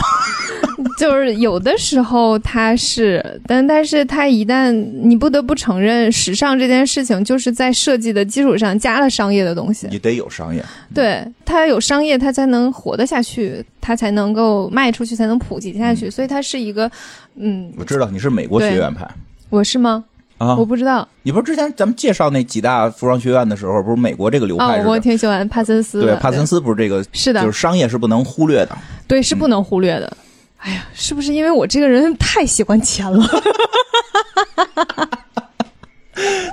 [0.97, 9.87] 就是有的时候它是，但但是它一旦你不得不承认，时尚这件事情就是在设计的基础上加了商业的东西。
[9.91, 10.63] 你得有商业。
[10.93, 16.09] 对，它有商业，它才能活得下去，它才能够卖出去，才能普及下去。
[16.09, 16.89] 所以它是一个，
[17.35, 19.07] 嗯，我知道你是美国学院派
[19.49, 20.05] 我是吗？
[20.37, 21.05] 啊我，不知道。
[21.23, 24.89] 你不是之前咱们介绍那几大服装学院的时候，不是美国这个流哦派，是的？
[24.89, 26.01] 我挺喜欢帕森斯。
[26.01, 28.77] 对，帕森斯不是这个，是的，就是商业是不能忽略的。
[29.05, 30.15] 对，是不能忽略的。
[30.59, 33.25] 哎呀，是不是因为我这个人太喜欢钱了？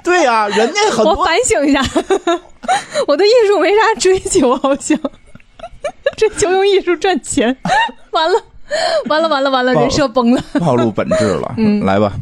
[0.05, 1.83] 对呀、人家很多我反省一下，
[3.09, 4.97] 我对艺术没啥追求，好像
[6.17, 7.57] 追求用艺术赚钱。
[8.13, 8.41] 完了，
[9.09, 10.43] 完了，完了，完了，人设崩了。
[10.61, 11.55] 暴露本质了。
[11.57, 12.13] 嗯来吧，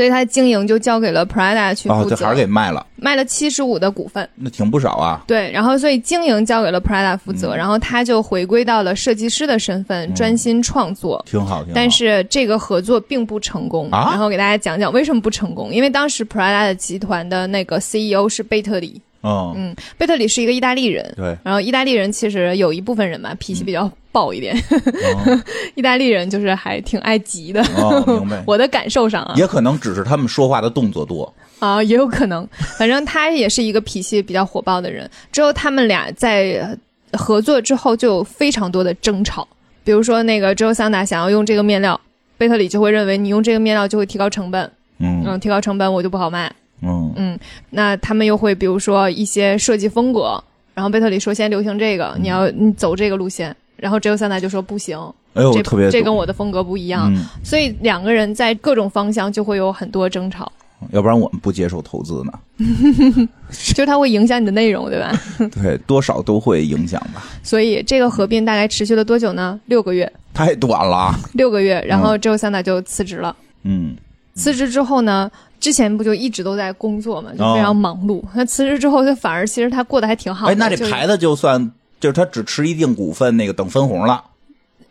[0.00, 4.26] 所以他经营就交给了 Prada 去哦，负责，这还是给卖了，卖了七十五的股份。
[4.34, 5.22] 那挺不少啊。
[5.26, 11.22] 对，然后所以经营交给了 Prada 负嗯责，然后他就回归到了设计师的身份，专心创作。
[11.28, 11.72] 挺好，挺好。
[11.74, 15.70] 但是这个合作并不成功，啊然后给大家讲讲为什么不成功。
[15.70, 25.40] 因为当时 Prada 的集团的那个 CEO 是贝特里，嗯，嗯，贝特里是一个意大利人，对，然后意大利人其实有一部分人吧脾气比较暴一点，哦
[25.76, 27.62] 意大利人就是还挺爱急的。
[27.76, 28.42] 哦，明白。
[28.46, 31.32] 我的感受上啊也可能只是他们说话的动作多。
[31.58, 32.48] 啊也有可能，
[32.78, 35.08] 反正他也是一个脾气比较火爆的人。
[35.30, 36.76] 之后他们俩在
[37.12, 39.46] 呃合作之后就有非常多的争吵，
[39.84, 42.00] 比如说那个之后桑达想要用这个面料，
[42.38, 44.64] 贝特里就会认为你用这个面料就会提高成本，
[45.00, 46.50] 嗯嗯，提高成本我就不好卖。
[46.82, 47.38] 嗯嗯，
[47.70, 50.42] 那他们又会比如说一些设计风格，
[50.74, 54.98] 然后贝特里说先流行这个，你要你走这个路线，然后只有桑达就说不行，
[55.34, 60.50] 哎呦，这特别这跟我的风格不一样，嗯，所以两个人在各种方向就会有很多争吵，
[60.92, 62.32] 要不然我们不接受投资呢。
[63.50, 65.12] 就是它会影响你的内容，对吧？
[65.60, 67.24] 对，多少都会影响吧。
[67.42, 69.58] 所以这个合并大概持续了多久呢？
[69.66, 71.14] 六个月，太短了。
[71.34, 73.34] 六个月，然后之后桑达就辞职了。
[73.64, 73.96] 嗯，
[74.34, 75.30] 辞职之后呢，
[75.60, 78.22] 之前不就一直都在工作嘛，就非常忙碌。
[78.34, 80.52] 那辞职之后，就反而其实他过得还挺好的。
[80.52, 84.24] 哎，那这牌子就算就是他只持一定股份，那个等分红了，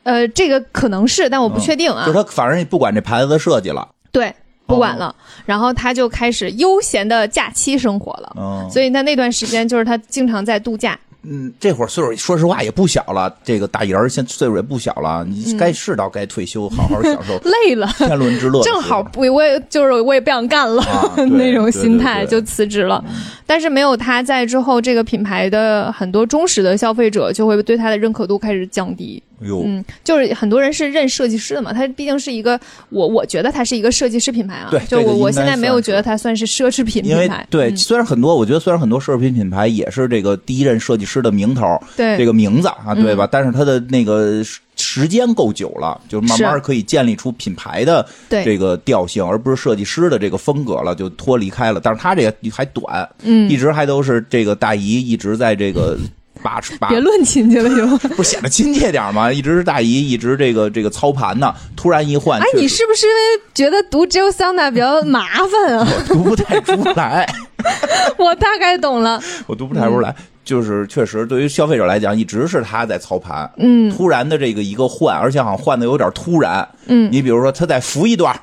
[0.03, 2.05] 呃，这个可能是，但我不确定啊。
[2.05, 3.89] 就是他反正不管这牌子的设计了。
[4.11, 4.33] 对，
[4.65, 5.15] 不管了。
[5.45, 8.33] 然后他就开始悠闲的假期生活了。
[8.37, 10.97] 嗯，所以他那段时间就是他经常在度假。
[11.23, 18.63] 嗯，这会儿岁数说实话也不小了，这个大爷儿现岁数也不小了，你该是到该退休，好好享受 累了，天伦之乐。
[18.63, 23.03] 正好不我也就是我也不想干了、啊 那种心态就辞职了。
[23.45, 29.21] 但是没有他在之后，这个品牌的很多忠实的消费者就会对他的认可度开始降低。
[29.41, 32.59] 哟，嗯，就是很多人是认设计师的嘛，他毕竟是一个
[32.89, 34.69] 我我觉得他是一个设计师品牌啊。
[34.71, 37.45] 对就我我现在没有觉得它算是奢侈品品牌。
[37.49, 41.65] 对，嗯虽然很多，我觉得虽然很多奢侈品品牌也是这个第一任设计师的名头，
[41.95, 43.25] 对这个名字啊，对吧？
[43.25, 51.81] 嗯但是它的那个时时间够久了，就慢慢可以建立出品牌的对这个调性，而不是设计师的这个风格了，就脱离开了。
[51.83, 55.97] 但是他这个还短，嗯一直还都是这个大姨一直在这个
[56.41, 57.97] 把把别论亲戚了就。
[58.15, 59.31] 不是显得亲切点吗？
[59.31, 63.19] 一直是大姨，一直这个这个操盘呢，突然一换，哎，你是不是因为
[63.53, 65.87] 觉得读 Jill Sanda 比较麻烦啊？
[66.09, 67.27] 我读不太出来。
[68.17, 69.21] 我大概懂了。
[69.45, 70.15] 我读不太出来，
[70.45, 73.49] 就是确实对于消费者来讲，一直是他在操盘。
[73.57, 76.67] 嗯突然的这个一个换，而且好像换的有点突然。
[76.87, 78.33] 嗯，你比如说他再扶一段，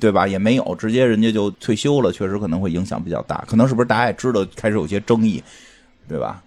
[0.00, 0.26] 对吧？
[0.26, 3.44] 也没有，直接人家就退休了，确实可能会影响比较大。
[3.46, 5.42] 可能是不是大家也知道开始有些争议，
[6.08, 6.42] 对吧？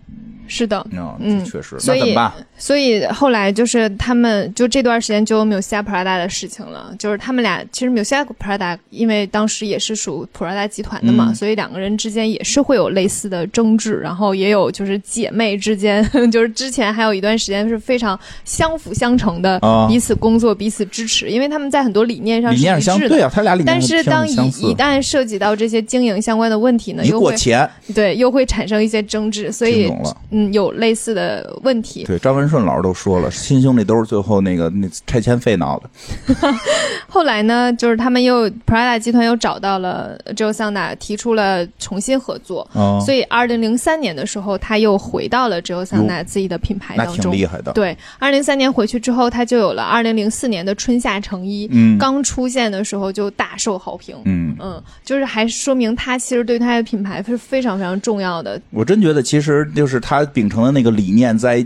[0.49, 0.85] 是的。
[0.91, 1.77] 嗯，嗯确实。
[1.77, 2.31] 所以怎么办？
[2.57, 16.01] 所以后来就是他们就这段时间就有 Musia Prada 的事情了，就是他们俩其实 Musia Prada 因为当时也是属 Prada 集团的嘛，嗯所以两个人之间也是会有类似的争执，然后也有就是姐妹之间，
[16.31, 23.09] 就是之前还有一段时间是非常相辅相成的，啊彼此工作、彼此支持，因为他们在很多理念上理念是一致的。
[23.09, 30.17] 上对啊，他俩理念但是当一一旦涉及到这些经营相关的问题呢，一又会过钱，对又会产生一些争执，所以听懂了。
[30.31, 32.03] 嗯有类似的问题。
[32.05, 35.89] 对，张文顺老师都说了，亲兄弟都是最后那个那拆迁费闹的。
[37.07, 42.67] 后来呢，就是他们又 Prada 集团又找到了 Joe Sanda，提出了重新合作。
[42.73, 47.33] 啊，所以，二零零三年的时候，他又回到了 Joe Sanda 自己的品牌那挺当中。
[47.33, 47.71] 厉害的。
[47.73, 54.15] 对，二零零三年回去之后，他就有了二零零四年的春夏成衣，嗯刚出现的时候就大受好评。
[54.25, 58.61] 嗯，嗯，就是还说明他其实对他的品牌是非常非常重要的。
[58.71, 61.65] 我真觉得其实就是他秉承的那个理念，在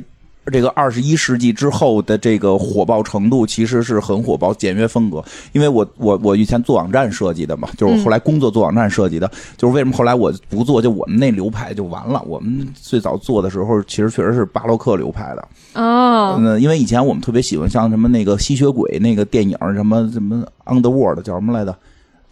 [0.51, 5.23] 这个二十一世纪之后的这个火爆程度，其实是很火爆，简约风格。
[5.51, 12.23] 因为我我我以前做网站设计的嘛，就是我后来工作做网站设计的，就是为什么后来我不做，就我们那流派就完了。
[12.25, 15.47] 我们最早做的时候，其实确实是巴洛克流派的。
[15.75, 21.77] 哦，嗯，因为以前我们特别喜欢像什么那个吸血鬼那个电影，什么什么 Underworld 叫什么来着？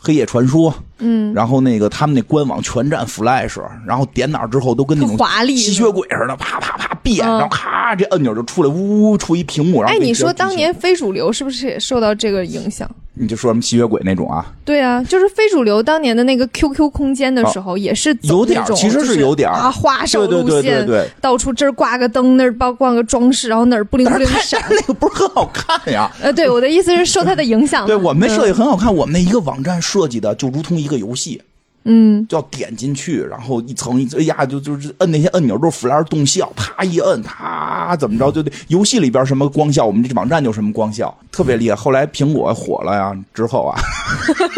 [0.02, 9.82] 黑夜传说，嗯，然后那个他们那官网全站 Flash，然后点哪儿之后都跟那种华丽吸血鬼似的，啪啪啪变，嗯然后咔这按钮就出来，呜呜出一屏幕。
[9.82, 12.89] 然后哎，你说当年非主流是不是也受到这个影响？
[13.22, 21.10] 你就说什么吸血鬼那种啊，对啊，就是非主流当年的那个 QQ 空间的时候，也是走有点其实是有点儿啊，花哨对对对路线，对对。
[21.20, 24.64] 到处这儿挂个灯，那儿包挂个装饰，然后哪儿不灵不灵闪。
[24.70, 26.10] 那个不是很好看呀。
[26.22, 27.86] 呃，对，我的意思是受它的影响。
[27.86, 31.42] 对我们那设计嗯很好看，我们那一个网站设计的就如同一个游戏，
[31.86, 41.76] 嗯，就要点进去，然后一层一层，哎呀，就就是摁那些按钮都是 flash 动效，啪一摁，啪怎么着就得游戏里边什么光效，我们这网站就什么光效，特别厉害。
[41.76, 43.80] 后来苹果火了呀，之后啊，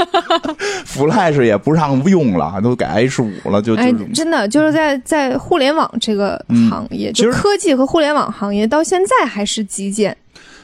[0.85, 10.17] flash 也不让用了，都改 H 五了，就就哎，真的就是在在互联网这个行业，嗯其实就科技和互联网行业到现在还是极简。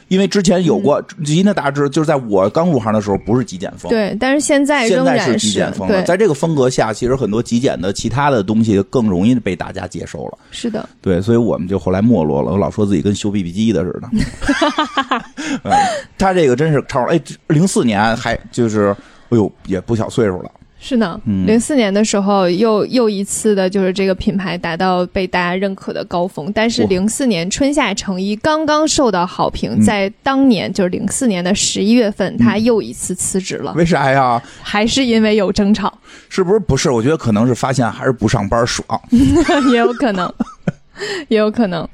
[0.08, 3.90] 因为之前有过，嗯吉娜大致就是在我刚入行的时候不是极简风。
[3.90, 10.38] 对，但是现在现在是极简风了，在这个风格下，其实很多极简的其他的东西更容易被大家接受了。
[10.50, 12.52] 是的，对，所以我们就后来没落了。
[12.52, 14.08] 我老说自己跟修 BB 机的似的。
[15.64, 15.72] 嗯，
[16.16, 18.96] 他这个真是超哎，零四年还就是，
[19.28, 20.50] 哎呦，也不小岁数了。
[20.80, 21.20] 是呢。
[21.26, 26.50] 嗯零四年的时候，又又一次的就是这个品牌达到被大家认可的高峰。
[26.54, 34.40] 但是哇零四年春夏成衣刚刚受到好评，嗯在当年就是零四年的十一月份，他又一次辞职了，为啥呀？
[34.62, 35.92] 还是因为有争吵，
[36.28, 36.90] 是不是不是？
[36.90, 38.86] 我觉得可能是发现还是不上班爽。
[39.72, 40.32] 也有可能，
[41.28, 41.86] 也有可能。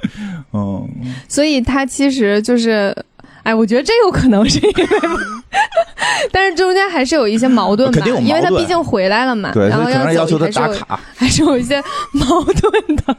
[0.53, 0.89] 嗯，
[1.29, 2.95] 所以他其实就是，
[3.45, 4.87] 哎，我觉得这有可能是因为，
[6.33, 11.01] 但是中间还是有一些矛盾吧，肯定有矛盾因为他毕竟回来了嘛，对，然后以可能要求他打卡。
[11.15, 11.81] 还是有一些
[12.13, 13.17] 矛盾的。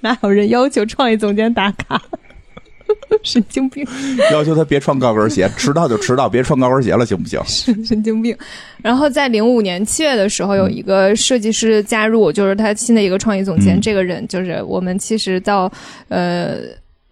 [0.00, 2.00] 哪有人要求创意总监打卡？
[3.22, 3.86] 神经病，
[4.32, 7.40] 要求他别穿高跟鞋，迟到就迟到，别穿高跟鞋了，行不行？
[7.46, 8.36] 神神经病。
[8.82, 13.76] 然后在零五年七月的时候，有一个设计师加入，就是他新的一个创意总监。
[13.76, 15.70] 嗯这个人就是我们其实到
[16.08, 16.56] 呃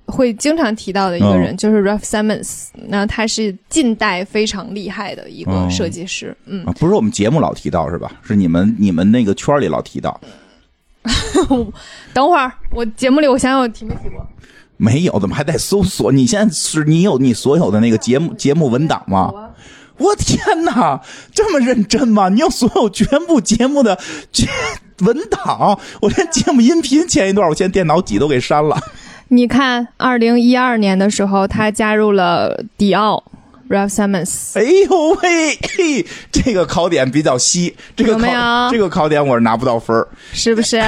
[0.08, 2.68] 会经常提到的一个人，嗯就是 Ralph Simmons。
[2.88, 6.36] 那他是近代非常厉害的一个哦设计师。
[6.46, 8.10] 嗯，啊，不是我们节目老提到是吧？
[8.22, 10.20] 是你们你们那个圈里老提到，
[12.12, 14.26] 等会儿我节目里我想想我提没提过。
[14.76, 16.12] 没有，怎么还在搜索？
[16.12, 19.30] 你现在是你有你所有的那个节目节目文档吗？
[19.32, 19.52] 我
[19.98, 21.02] 我天哪，
[21.34, 22.28] 这么认真吗？
[22.28, 23.98] 你有所有全部节目的
[24.30, 24.46] 这
[25.00, 28.80] 文档，我连节目音频前一段，我现在电脑几都给删了。
[29.28, 33.22] 你看，二零一二年的时候，他加入了迪奥
[33.68, 34.58] ，Ralph Simmons。
[34.58, 40.80] 哎呦喂，嘿，这个考点比较稀，这个考有这个考点我是拿不到分儿是不是？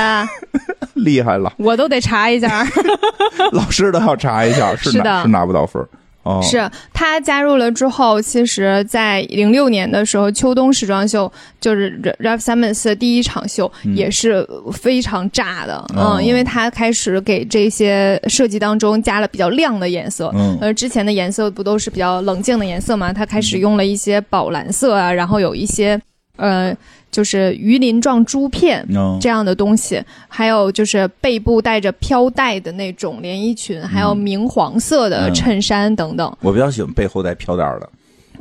[0.94, 2.66] 厉害了，我都得查一下。
[3.52, 5.88] 老师都要查一下，是是的拿是拿不到分儿
[6.30, 15.76] 哦，是他加入了之后，其实，在零六年的时候，秋冬时装秀就是 Ralph Simmons 的第一场秀，也是非常炸的。
[15.96, 20.30] 哦嗯，因为他开始给这些设计当中加了比较亮的颜色。
[20.34, 23.12] 嗯呃，之前的颜色不都是比较冷静的颜色嘛？
[23.12, 26.00] 他开始用了一些宝蓝色啊，然后有一些
[26.36, 26.74] 呃，
[27.10, 28.86] 就是鱼鳞状珠片。
[28.90, 36.36] 嗯这样的东西，还有就是背部带着飘带的那种连衣裙，还有明黄色的嗯衬衫等等。
[36.40, 37.90] 我比较喜欢背后带飘带儿的，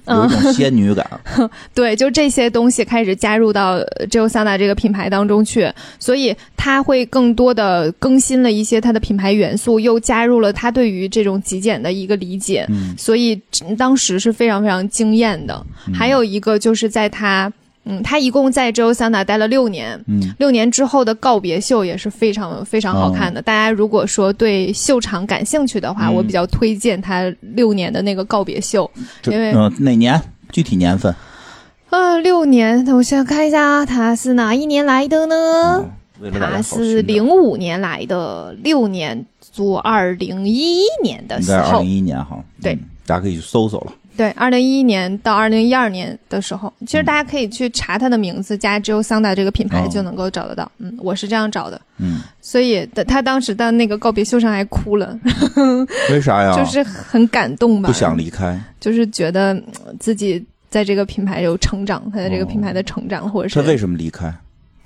[0.05, 1.05] 嗯有一种仙女感。
[1.75, 15.65] 对，就这些东西开始加入到 j o s a n a 这个品牌当中去，所以它会更多的更新了一些它的品牌元素，又加入了它对于这种极简的一个理解，嗯所以嗯当时是非常非常惊艳的。
[15.93, 17.51] 还有一个就是在它。
[17.85, 23.41] 嗯，他一共在 a n a 待了六年，嗯六年之后的告别秀也是非常非常好看的。
[23.41, 28.89] 大家如果说对秀场感兴趣的话，嗯我比较推荐他六年的那个告别秀。
[29.25, 30.21] 因为嗯、哪年
[30.51, 31.13] 具体年份？
[31.89, 35.85] 呃，六年，我先看一下，他是哪一年来的呢？
[36.39, 42.37] 他是零五年来的，六年做二零一一年的时候二零，一一年哈。
[42.61, 43.93] 对嗯大家可以去搜搜了。
[44.19, 50.69] 对，二零一一年到二零一二年的时候，其实嗯大家可以去查他的名字加 j o s a n a 这个品牌哦就能够找得到。
[50.79, 55.17] 嗯，我是这样找的，嗯，所以的他当时在那个告别秀上还哭了，
[56.11, 56.53] 为啥呀？
[56.53, 58.59] 就是很感动吧，不想离开。
[58.81, 59.63] 就是觉得嗯
[60.01, 64.29] 自己在这个品牌有成长，他在这个品牌的成长，或者是他为什么离开？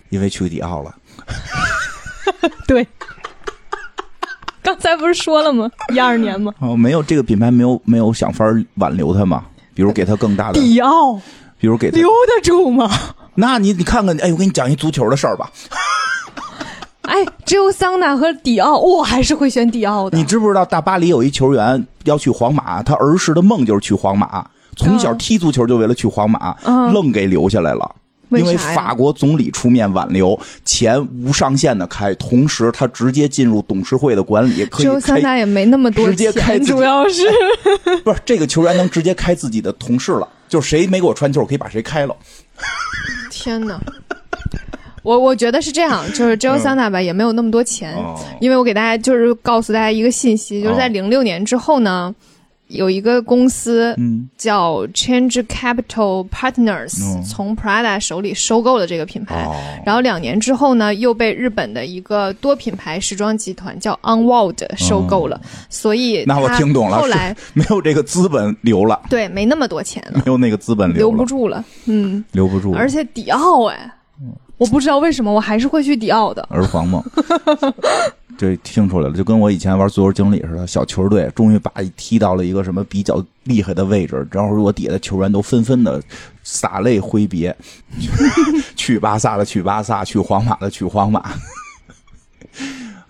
[0.10, 0.96] 因为去迪奥了。
[2.70, 2.86] 对。
[4.64, 5.70] 刚才不是说了吗？
[5.94, 6.52] 一二年吗？
[6.60, 8.46] 哦，没有这个品牌没有没有想法
[8.76, 9.44] 挽留他嘛？
[9.76, 11.14] 比如给他更大的，迪奥
[11.60, 12.90] 比如给他留，得住吗？
[13.36, 15.50] 那你你看看，哎，我给你讲一足球的事儿吧。
[17.04, 20.18] 哎，只有桑拿和迪奥，我还是会选迪奥的。
[20.18, 24.46] 你知不知道大巴黎有一球员要去皇马，他儿时的梦就是去皇马，
[24.78, 27.96] 从小嗯踢足球就为了去皇马，嗯愣给留下来了。
[28.40, 37.24] 因为法国总理出面挽留，钱无上限的开，同时他直接进入董事会的管理，可以开拿也没那么多直接开钱，主要是
[38.04, 42.16] 不是这个球员能直接开自己的同事了，就是谁没给我传球，我可以把谁开了。
[43.32, 43.80] 天哪！
[45.04, 52.16] 我我觉得是这样，就是只有桑拿吧，也没有那么多钱，哦因为我给大家就是告诉大家一个信息，就是在哦零六年之后呢，
[52.74, 54.30] 有一个公司嗯。
[54.38, 57.24] 叫 Change Capital Partners，、哦。
[57.26, 59.46] 从 Prada 手里收购了这个品牌。
[59.46, 59.56] 哦，
[59.86, 70.14] 然后两年之后呢，又被日本的一个多品牌时装集团叫 Onward 收购了，所以哦那我听懂了后来没有这个资本留了，对没那么多钱了。
[70.16, 71.64] 没，有那个资本留留，不住了。
[71.86, 73.94] 嗯，留不住，而且迪奥哎，
[74.58, 76.46] 我不知道为什么我还是会去迪奥的。
[76.50, 77.02] 儿皇梦。
[78.38, 86.02] 这听出来了，就跟我以前玩足球经理似的，小球队终于把踢到了一个什么比较厉害的位置，然后我底下的球员都纷纷的
[86.44, 87.56] 洒泪挥别，
[88.76, 91.34] 去巴萨的去巴萨，去皇马的去皇马。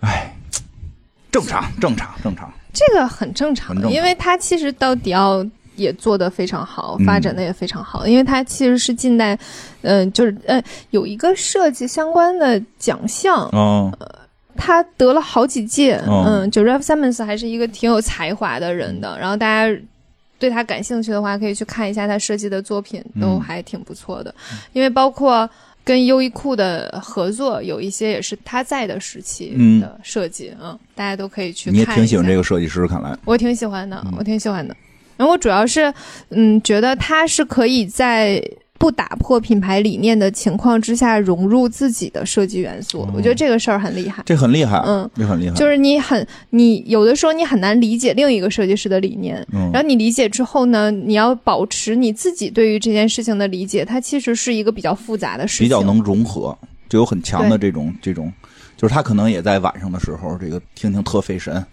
[0.00, 0.36] 哎，
[1.30, 2.52] 正常，正常，正常。
[2.72, 5.44] 这个很正常很正，常因为他其实到迪奥
[5.76, 9.38] 也做得非常好，嗯发展的也非常好，因为它其实是近代，
[9.82, 13.92] 嗯、就是呃有一个设计相关的奖项，哦，
[14.56, 19.80] 他得了好几届，哦嗯，就 Ralph Simmons 还是一个挺有才华的人的，然后大家。
[20.36, 24.34] 对他感兴趣的话，可以去看一下他设计的作品，都嗯还挺不错的。
[24.74, 25.48] 因为包括
[25.84, 31.86] 跟优衣库的合作，有一些也是他在的时期嗯的设计，嗯大家都可以去看你也。
[31.86, 33.16] 挺喜欢这个设计师，看来。
[33.24, 34.76] 我挺喜欢的，嗯我挺喜欢的。
[35.16, 35.90] 然后我主要是，
[36.30, 38.42] 嗯，觉得他是可以在
[38.78, 43.08] 不打破品牌理念的情况之下融入自己的设计元素。
[43.14, 44.22] 我觉得这个事儿很厉害。
[44.26, 49.70] 这很厉害，嗯，这很厉害，就是你很你有的时候你很难理解另一个设计师的理念，嗯。
[49.72, 56.56] 然后你理解之后呢，你要保持你自己对于这件事情的理解，它其实是一个比较复杂的事情，比较能融合，
[56.88, 58.30] 就有很强的这种这种，
[58.76, 61.64] 就是他可能也在晚上的时候，这个听听特费神，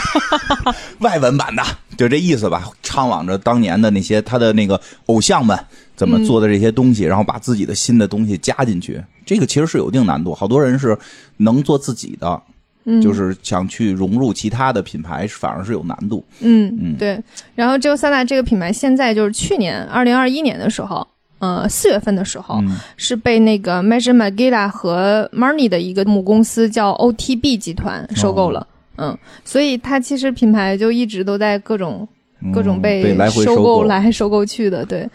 [1.00, 1.62] 外文版的，
[1.96, 5.58] 就这意思吧，畅往着当年的那些他的那个偶像们
[6.00, 10.96] 怎么做的这些东西，然后把自己的新的东西加进去，这个其实是有一定难度，好多人是
[11.36, 12.42] 能做自己的。
[12.86, 16.24] 嗯就是想去融入其他的品牌，反而是有难度。
[16.40, 17.22] 嗯嗯对。
[17.54, 21.06] 然后 j o 三大这个品牌现在就是去年二零二一年的时候。
[21.40, 28.66] 呃，四月份的时候、嗯是被那个 Measure Magilla 和 Marni 的一个母公司叫 OTB 集团收购了。
[28.96, 32.06] 嗯，所以它其实品牌就一直都在各种
[32.52, 35.08] 各种嗯被收购购来收购去的，对。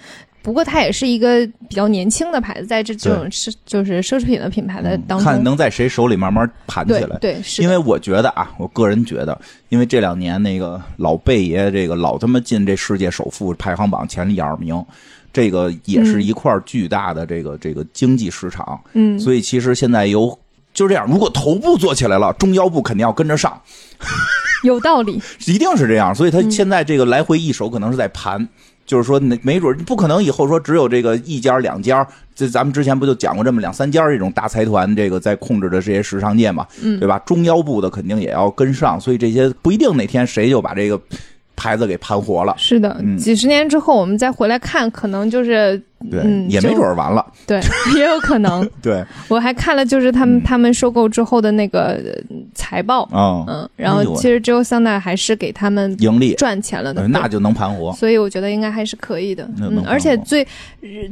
[0.46, 7.18] 不过它也是一个比较年轻的牌子，在这这种是就是奢侈品的品牌的当中，嗯看能在谁手里慢慢盘起来。
[7.18, 9.36] 对是，因为我觉得啊，我个人觉得，
[9.70, 14.86] 因为这两年那个老贝爷这个老他妈进这世界首富排行榜前一二名，
[15.34, 18.80] 这个也是一块巨大的这个、这个经济市场。
[18.94, 20.38] 嗯，所以其实现在有
[20.76, 23.60] 就这样，如果头部做起来了，中腰部肯定要跟着上，
[24.64, 26.14] 有道理， 一定是这样。
[26.14, 28.48] 所以他嗯现在这个来回一手可能是在盘。
[28.86, 37.18] 就是说，没没准不可能以后说只有这个一家两家，这咱们之前不就讲过这么两三家这种大财团，这个在控制着这些时尚界嘛，嗯对吧？
[37.20, 41.00] 中腰部的肯定也要跟上，所以这些不一定哪天谁就把这个
[41.56, 43.18] 牌子给盘活了，是的，嗯。
[43.18, 45.82] 几十年之后我们再回来看，可能就是
[46.12, 47.60] 对，嗯也没准儿完了，对，
[47.96, 48.68] 也有可能。
[48.82, 50.44] 对，我还看了就是他们、嗯。
[50.44, 59.50] 他们收购之后的那个呃财报，啊、嗯，然后其实只有桑娜还是给他们盈利，赚钱了的，呃那就能盘活，所以我觉得应该还是可以的。
[59.58, 60.46] 嗯，而且最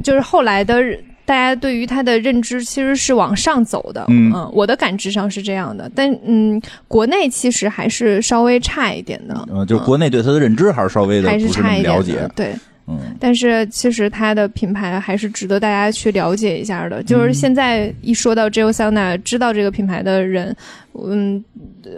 [0.02, 0.82] 就是后来的
[1.26, 4.04] 大家对于它的认知其实是往上走的。
[4.08, 9.48] 嗯我的感知上是这样的，但嗯，国内其实还是稍微差一点的。
[9.52, 12.54] 嗯，就国内对它的认知还是稍微的还是差一点了解，对。
[12.86, 17.02] 嗯但是其实它的品牌还是值得大家去了解一下的。
[17.02, 20.54] 就是嗯现在一说到 j o Sauna，知道这个品牌的人，
[20.92, 21.42] 嗯，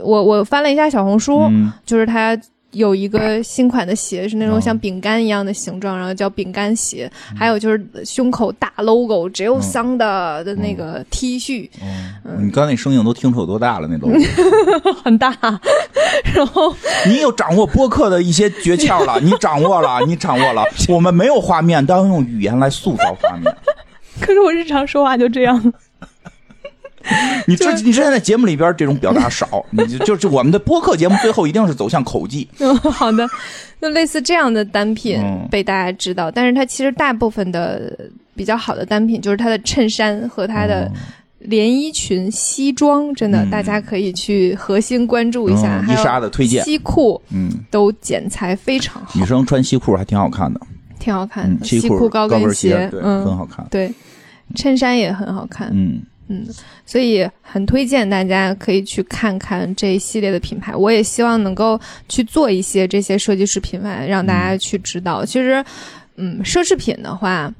[0.05, 2.39] 我我翻了一下小红书，嗯就是它
[2.77, 7.11] 有一个新款的鞋，是那种哦像饼干一样的形状，然后叫饼干鞋。
[7.37, 11.69] 还有就是胸口大 logo 只有桑的的那个 T 恤，
[12.25, 14.09] 嗯，你刚才那声音都听出有多大了，那都。
[15.05, 15.37] 很大。
[16.35, 16.75] 然后
[17.07, 20.65] 你有掌握播客的一些诀窍了，你掌握了， 你掌握了。
[20.89, 23.55] 我们没有画面，但要用语言来塑造画面。
[24.21, 25.73] 可是我日常说话就这样。
[27.47, 32.49] 你之你之前在节目里边这种表达少，你就就是我们的播客节目最后一定是走向口技。
[32.59, 33.29] 嗯，好的，
[33.81, 37.97] 就类似这样的单品嗯被大家知道，但是它其实大部分的
[38.35, 40.91] 比较好的单品就是它的衬衫和它的
[41.39, 45.85] 连衣裙、西装，真的、嗯大家可以去核心关注一下。
[45.89, 50.61] 伊莎的推荐，西裤嗯，都剪裁非常好女，生穿西裤还挺好看的，
[50.99, 51.67] 挺好看嗯，的。
[51.67, 53.65] 西裤高跟鞋，对，嗯，很好看。
[53.71, 53.93] 对，
[54.57, 55.71] 衬衫也很好看。
[55.73, 56.47] 嗯，嗯，
[56.85, 60.75] 所以很推荐大家可以去看看这一系列的品牌。
[60.75, 65.25] 我也希望能够去做一些这些设计师品牌，让大家去知道。
[65.25, 65.65] 其实，
[66.17, 67.53] 嗯，奢侈品的话，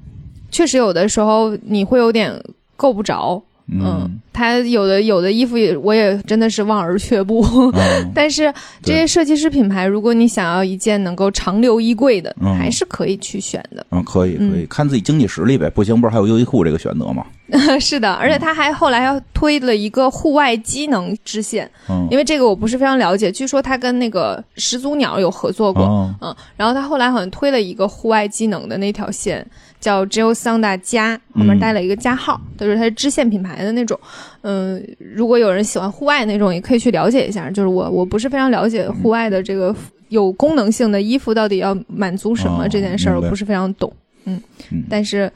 [0.51, 2.33] 确实有的时候你会有点
[2.77, 3.43] 够不着。
[3.69, 7.45] 嗯，它有的有的衣服也我也真的是望而却步。
[7.75, 13.85] 嗯 但是这些设计师品牌，如果你想要一件能够长留衣柜的，嗯还是可以去选的。
[13.91, 15.69] 嗯，可以可以，嗯看自己经济实力呗。
[15.69, 17.27] 不行，不是还有优衣库这个选择吗？
[17.79, 29.47] 是的，而且他还后来要推了一个户外机能支线，嗯，因为这个我不是非常了解，据说他跟那个始祖鸟有合作过，哦嗯，然后他后来好像推了一个户外机能的那条线，
[29.79, 33.97] 叫 Geo Sonda 加，后面带了一个加号，就是它是支线品牌的那种。
[34.43, 37.49] 嗯，如果有人喜欢户外那种，也可以去了解一下。
[37.49, 39.73] 就是我我不是非常了解户外的这个
[40.09, 43.93] 有功能性的衣服到底要满足什么哦这件事儿，我不是非常懂。
[44.25, 44.43] 嗯
[44.73, 45.31] 嗯，但是。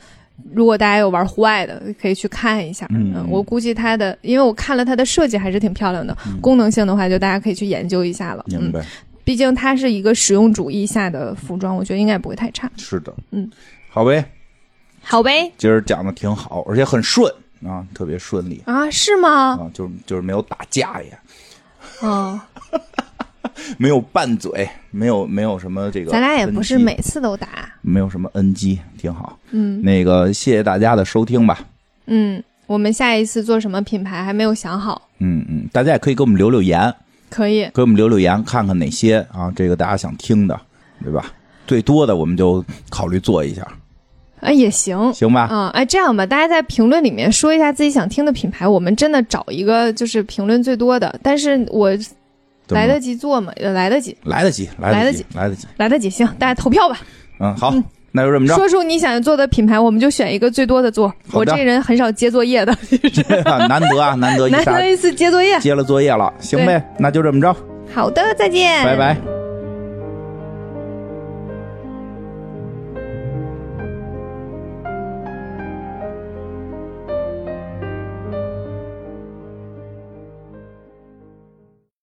[0.53, 2.87] 如果大家有玩户外的，可以去看一下。
[2.91, 8.45] 嗯嗯，我估计它的，因为我看了它的设计还是挺漂亮的，功能性的话，就大家可以去研究一下了。
[8.49, 8.85] 嗯，明白，
[9.25, 12.71] 毕竟它是一个实用主义下的服装，我觉得应该不会太差。
[12.77, 13.49] 是的，嗯，
[13.89, 14.25] 好呗，
[15.03, 17.33] 好呗，今儿讲的挺好，而且很顺
[17.65, 18.63] 啊，特别顺利。
[18.67, 19.59] 啊，是吗？
[19.59, 21.19] 啊，就是就是没有打架也，
[22.03, 22.41] 嗯，
[23.79, 27.49] 没有拌嘴，没有没有什么这个，咱俩也不是每次都打。
[27.83, 29.39] 没有什么 NG，挺好。
[29.53, 31.59] 嗯那个谢谢大家的收听吧。
[32.07, 36.93] 嗯，我们下一次做什么品牌还没有想好，嗯嗯，大家也可以给我们留留言，
[37.31, 37.69] 可以。
[37.75, 40.61] 给我们留留言，看看哪些啊，这个大家想听的，
[41.03, 41.33] 对吧？
[41.67, 43.67] 最多的我们就考虑做一下。
[44.41, 45.13] 哎，也行。
[45.13, 45.43] 行吧？
[45.43, 51.91] 啊、哎，这样吧，大家在评论里面说一下自己想听的品牌，我们真的找一个就是评论最多的，但是我
[52.75, 53.53] 来得及做吗？
[53.61, 56.11] 也来得及，来得及，来得及来得及，来得及。
[56.11, 56.99] 行，大家投票吧，
[57.39, 57.75] 嗯，好，
[58.13, 58.55] 那就这么着。
[58.55, 61.13] 说出你想做的品牌，我们就选一个最多的做。
[61.33, 62.77] 我这人很少接作业的，
[63.69, 65.59] 难得啊，难得 难得一次接作业。
[65.61, 67.55] 接了作业了，行呗，那就这么着，
[67.95, 69.40] 好的，再见，拜拜。